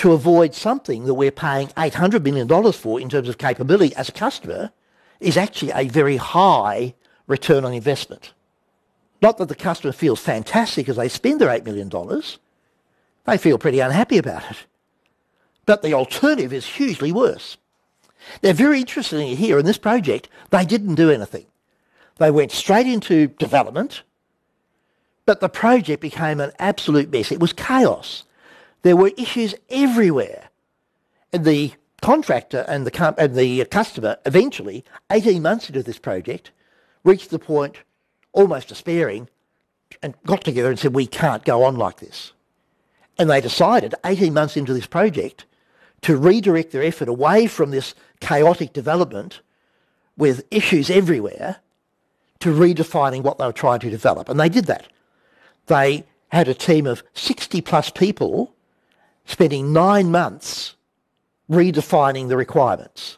[0.00, 4.12] to avoid something that we're paying $800 million for in terms of capability as a
[4.12, 4.72] customer
[5.20, 6.94] is actually a very high
[7.26, 8.32] return on investment.
[9.20, 11.90] Not that the customer feels fantastic as they spend their $8 million,
[13.26, 14.56] they feel pretty unhappy about it.
[15.66, 17.58] But the alternative is hugely worse.
[18.40, 21.44] They're very interesting here in this project, they didn't do anything.
[22.16, 24.02] They went straight into development,
[25.26, 27.30] but the project became an absolute mess.
[27.30, 28.24] It was chaos.
[28.82, 30.50] There were issues everywhere.
[31.32, 36.50] And the contractor and the, and the customer eventually, 18 months into this project,
[37.04, 37.76] reached the point,
[38.32, 39.28] almost despairing,
[40.02, 42.32] and got together and said, we can't go on like this.
[43.18, 45.44] And they decided 18 months into this project
[46.02, 49.40] to redirect their effort away from this chaotic development
[50.16, 51.56] with issues everywhere
[52.40, 54.28] to redefining what they were trying to develop.
[54.28, 54.88] And they did that.
[55.66, 58.54] They had a team of 60 plus people
[59.30, 60.74] spending nine months
[61.50, 63.16] redefining the requirements.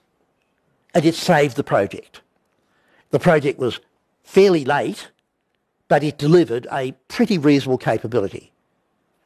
[0.94, 2.20] And it saved the project.
[3.10, 3.80] The project was
[4.22, 5.10] fairly late,
[5.88, 8.52] but it delivered a pretty reasonable capability.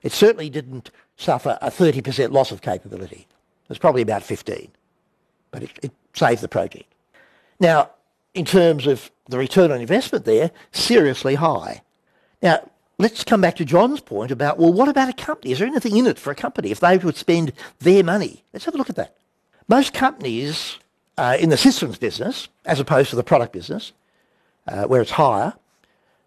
[0.03, 3.27] It certainly didn't suffer a 30% loss of capability.
[3.65, 4.69] It was probably about 15,
[5.51, 6.93] but it, it saved the project.
[7.59, 7.91] Now,
[8.35, 11.83] in terms of the return on investment there, seriously high.
[12.43, 15.53] Now, let's come back to John's point about, well, what about a company?
[15.53, 18.45] Is there anything in it for a company if they would spend their money?
[18.53, 19.17] Let's have a look at that.
[19.69, 20.79] Most companies
[21.19, 23.93] uh, in the systems business, as opposed to the product business,
[24.69, 25.55] uh, where it's higher,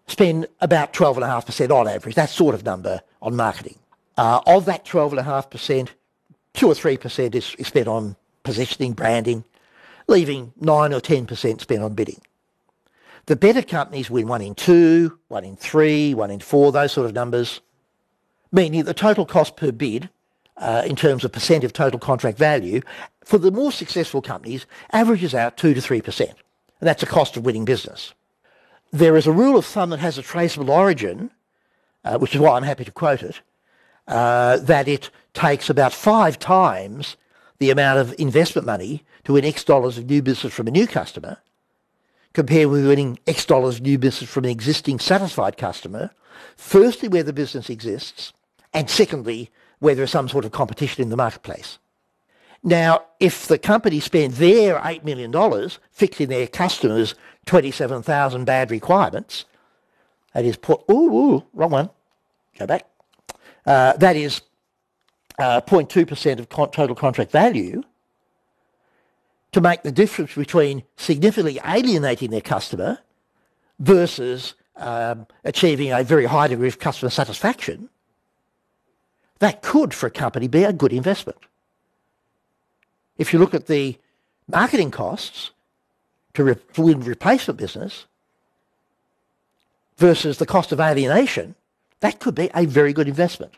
[0.06, 3.78] spend about 12.5% on average, that sort of number on marketing.
[4.16, 5.88] Uh, of that 12.5%,
[6.54, 9.44] 2 or 3% is, is spent on positioning, branding,
[10.08, 12.20] leaving 9 or 10% spent on bidding.
[13.30, 17.06] The better companies win one in two, one in three, one in four, those sort
[17.06, 17.60] of numbers,
[18.50, 20.10] meaning the total cost per bid
[20.56, 22.80] uh, in terms of percent of total contract value
[23.24, 26.20] for the more successful companies averages out 2 to 3%.
[26.22, 26.34] And
[26.80, 28.14] that's the cost of winning business.
[28.90, 31.30] There is a rule of thumb that has a traceable origin,
[32.04, 33.42] uh, which is why I'm happy to quote it,
[34.08, 37.16] uh, that it takes about five times
[37.60, 40.88] the amount of investment money to win X dollars of new business from a new
[40.88, 41.38] customer
[42.32, 46.10] compared with winning X dollars new business from an existing satisfied customer,
[46.56, 48.32] firstly where the business exists,
[48.72, 49.50] and secondly
[49.80, 51.78] where there is some sort of competition in the marketplace.
[52.62, 57.14] Now, if the company spent their $8 million fixing their customers'
[57.46, 59.46] 27,000 bad requirements,
[60.34, 61.90] that is put, ooh, ooh, wrong one,
[62.58, 62.86] go back,
[63.66, 64.42] uh, that is
[65.38, 67.82] uh, 0.2% of con- total contract value,
[69.52, 72.98] to make the difference between significantly alienating their customer
[73.78, 77.88] versus um, achieving a very high degree of customer satisfaction,
[79.40, 81.38] that could, for a company, be a good investment.
[83.18, 83.98] If you look at the
[84.48, 85.50] marketing costs
[86.34, 88.06] to, re- win replacement business
[89.96, 91.54] versus the cost of alienation,
[92.00, 93.54] that could be a very good investment.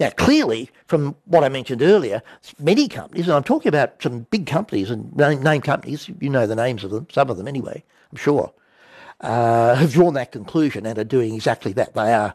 [0.00, 2.22] Now, clearly, from what I mentioned earlier,
[2.58, 6.46] many companies, and I'm talking about some big companies and name, name companies, you know
[6.46, 8.52] the names of them, some of them anyway, I'm sure,
[9.20, 11.94] uh, have drawn that conclusion and are doing exactly that.
[11.94, 12.34] They are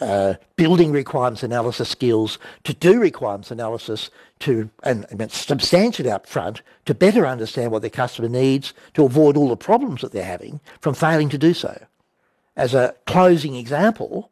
[0.00, 4.10] uh, building requirements analysis skills to do requirements analysis
[4.40, 9.36] to and, and substantially up front to better understand what their customer needs to avoid
[9.36, 11.86] all the problems that they're having from failing to do so.
[12.56, 14.30] As a closing example,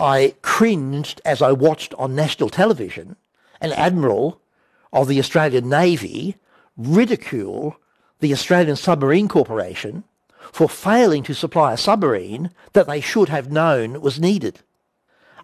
[0.00, 3.16] I cringed as I watched on national television
[3.60, 4.40] an admiral
[4.92, 6.36] of the Australian Navy
[6.76, 7.76] ridicule
[8.20, 10.04] the Australian Submarine Corporation
[10.52, 14.60] for failing to supply a submarine that they should have known was needed.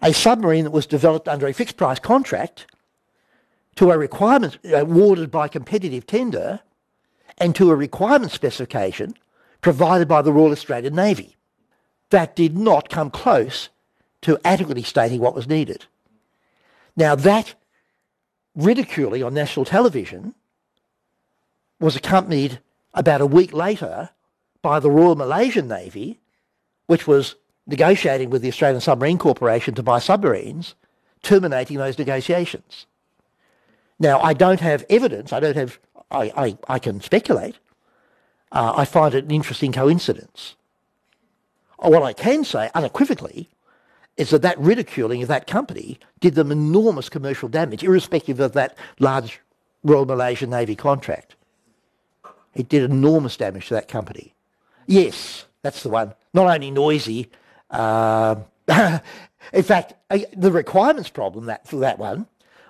[0.03, 2.67] A submarine that was developed under a fixed price contract
[3.77, 6.61] to a requirement uh, awarded by competitive tender
[7.39, 9.15] and to a requirement specification
[9.61, 11.37] provided by the Royal Australian Navy.
[12.11, 13.69] That did not come close
[14.27, 15.85] to adequately stating what was needed.
[16.97, 17.55] Now that
[18.57, 20.35] ridiculing on national television
[21.79, 22.59] was accompanied
[22.93, 24.11] about a week later
[24.63, 26.19] by the Royal Malaysian Navy,
[26.89, 27.37] which was
[27.69, 30.75] negotiating with the Australian Submarine Corporation to buy submarines,
[31.23, 32.87] terminating those negotiations.
[34.01, 35.79] Now, I don't have evidence, I don't have,
[36.11, 37.61] I, I, I can speculate.
[38.51, 40.57] Uh, I find it an interesting coincidence.
[41.79, 43.51] What I can say unequivocally
[44.17, 48.77] is that that ridiculing of that company did them enormous commercial damage, irrespective of that
[48.99, 49.41] large
[49.85, 51.37] Royal Malaysian Navy contract.
[52.55, 54.35] It did enormous damage to that company.
[54.87, 56.15] Yes, that's the one.
[56.33, 57.31] Not only noisy,
[57.71, 58.37] uh,
[59.53, 62.27] in fact, the requirements problem that, for that one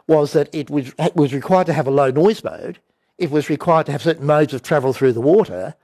[0.09, 2.79] was that it was, it was required to have a low noise mode.
[3.19, 5.75] It was required to have certain modes of travel through the water,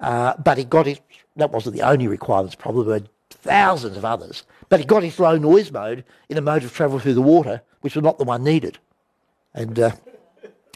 [0.00, 1.00] uh, but it got it.
[1.36, 3.06] That wasn't the only requirements problem.
[3.34, 4.44] Thousands of others.
[4.68, 7.62] But it got its low noise mode in a mode of travel through the water,
[7.80, 8.78] which was not the one needed.
[9.52, 9.90] And uh,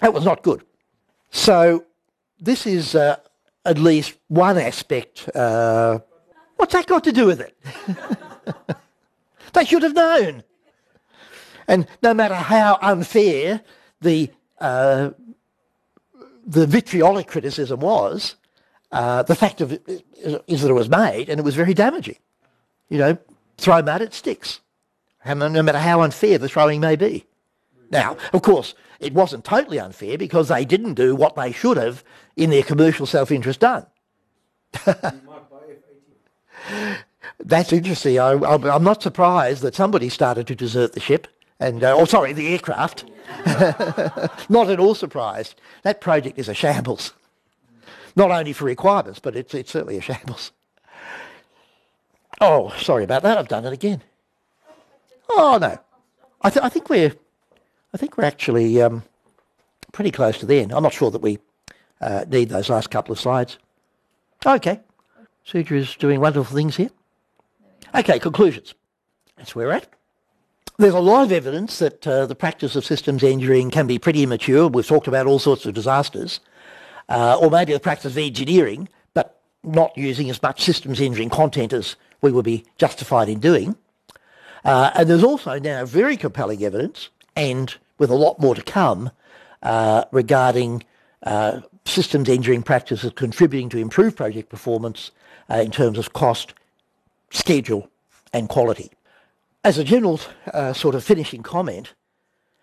[0.01, 0.62] that was not good.
[1.30, 1.85] So
[2.40, 3.16] this is uh,
[3.64, 5.28] at least one aspect.
[5.35, 6.01] Uh,
[6.56, 7.56] what's that got to do with it?
[9.52, 10.44] they should have known.
[11.66, 13.62] And no matter how unfair
[14.01, 14.30] the
[14.60, 15.10] uh,
[16.47, 18.36] the vitriolic criticism was,
[18.90, 20.05] uh, the fact of it
[20.47, 22.16] is that it was made and it was very damaging.
[22.89, 23.19] You know,
[23.56, 24.60] throw mud, at sticks,
[25.27, 27.27] no matter how unfair the throwing may be.
[27.90, 32.02] Now, of course, it wasn't totally unfair because they didn't do what they should have
[32.36, 33.86] in their commercial self-interest done.
[37.39, 38.19] That's interesting.
[38.19, 41.28] I, am not surprised that somebody started to desert the ship,
[41.60, 43.05] and uh, oh, sorry, the aircraft.
[44.48, 45.60] not at all surprised.
[45.82, 47.12] That project is a shambles.
[48.16, 50.52] Not only for requirements, but it's, it's certainly a shambles.
[52.40, 53.39] Oh, sorry about that.
[53.39, 54.02] I've done it again.
[55.31, 55.78] Oh no,
[56.43, 57.15] I, th- I think we're,
[57.93, 59.02] I think we're actually um,
[59.93, 60.73] pretty close to the end.
[60.73, 61.39] I'm not sure that we
[62.01, 63.59] uh, need those last couple of slides.
[64.47, 64.81] Okay,
[65.44, 66.90] Sudra is doing wonderful things here.
[67.94, 68.74] Okay, conclusions.
[69.36, 69.89] That's where we're at.
[70.78, 74.23] There's a lot of evidence that uh, the practice of systems engineering can be pretty
[74.23, 74.69] immature.
[74.69, 76.40] We've talked about all sorts of disasters.
[77.09, 81.73] Uh, or maybe the practice of engineering, but not using as much systems engineering content
[81.73, 83.77] as we would be justified in doing.
[84.65, 89.11] Uh, and there's also now very compelling evidence, and with a lot more to come,
[89.62, 90.85] uh, regarding
[91.23, 95.11] uh, systems engineering practices contributing to improved project performance
[95.51, 96.55] uh, in terms of cost,
[97.31, 97.89] schedule
[98.32, 98.90] and quality.
[99.65, 100.20] As a general
[100.53, 101.95] uh, sort of finishing comment,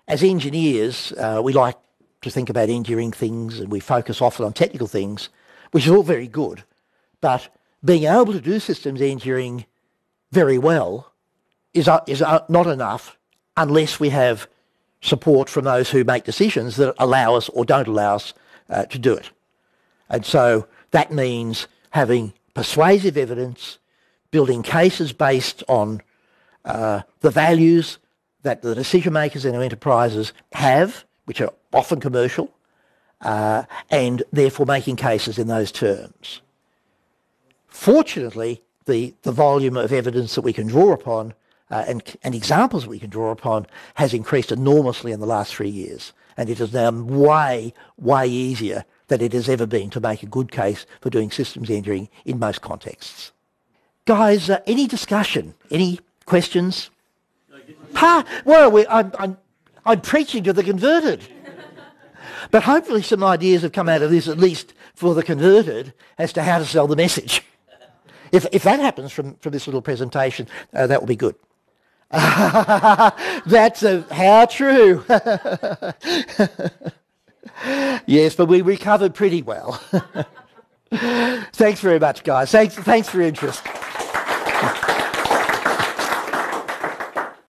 [0.08, 1.78] as engineers, uh, we like
[2.22, 5.30] to think about engineering things and we focus often on technical things,
[5.72, 6.64] which is all very good.
[7.22, 7.50] But
[7.86, 9.66] being able to do systems engineering
[10.32, 11.14] very well
[11.74, 13.18] is, uh, is uh, not enough
[13.56, 14.48] unless we have
[15.02, 18.34] support from those who make decisions that allow us or don't allow us
[18.70, 19.30] uh, to do it.
[20.10, 23.78] And so that means having persuasive evidence,
[24.32, 26.02] building cases based on
[26.66, 28.00] uh, the values
[28.42, 32.52] that the decision makers in our enterprises have, which are often commercial,
[33.22, 36.42] uh, and therefore making cases in those terms.
[37.76, 41.34] Fortunately, the, the volume of evidence that we can draw upon
[41.70, 45.70] uh, and, and examples we can draw upon has increased enormously in the last three
[45.70, 46.14] years.
[46.38, 50.26] And it is now way, way easier than it has ever been to make a
[50.26, 53.34] good case for doing systems engineering in most contexts.
[54.06, 55.54] Guys, uh, any discussion?
[55.70, 56.90] Any questions?
[57.96, 58.26] Ha!
[58.46, 59.38] Well, we, I'm, I'm,
[59.86, 61.28] I'm preaching to the converted.
[62.52, 66.32] but hopefully some ideas have come out of this, at least for the converted, as
[66.34, 67.44] to how to sell the message.
[68.36, 71.36] If, if that happens from, from this little presentation, uh, that will be good.
[72.12, 75.04] That's a, how true.
[78.06, 79.82] yes, but we recovered pretty well.
[80.92, 82.52] thanks very much, guys.
[82.52, 83.64] Thanks, thanks for your interest.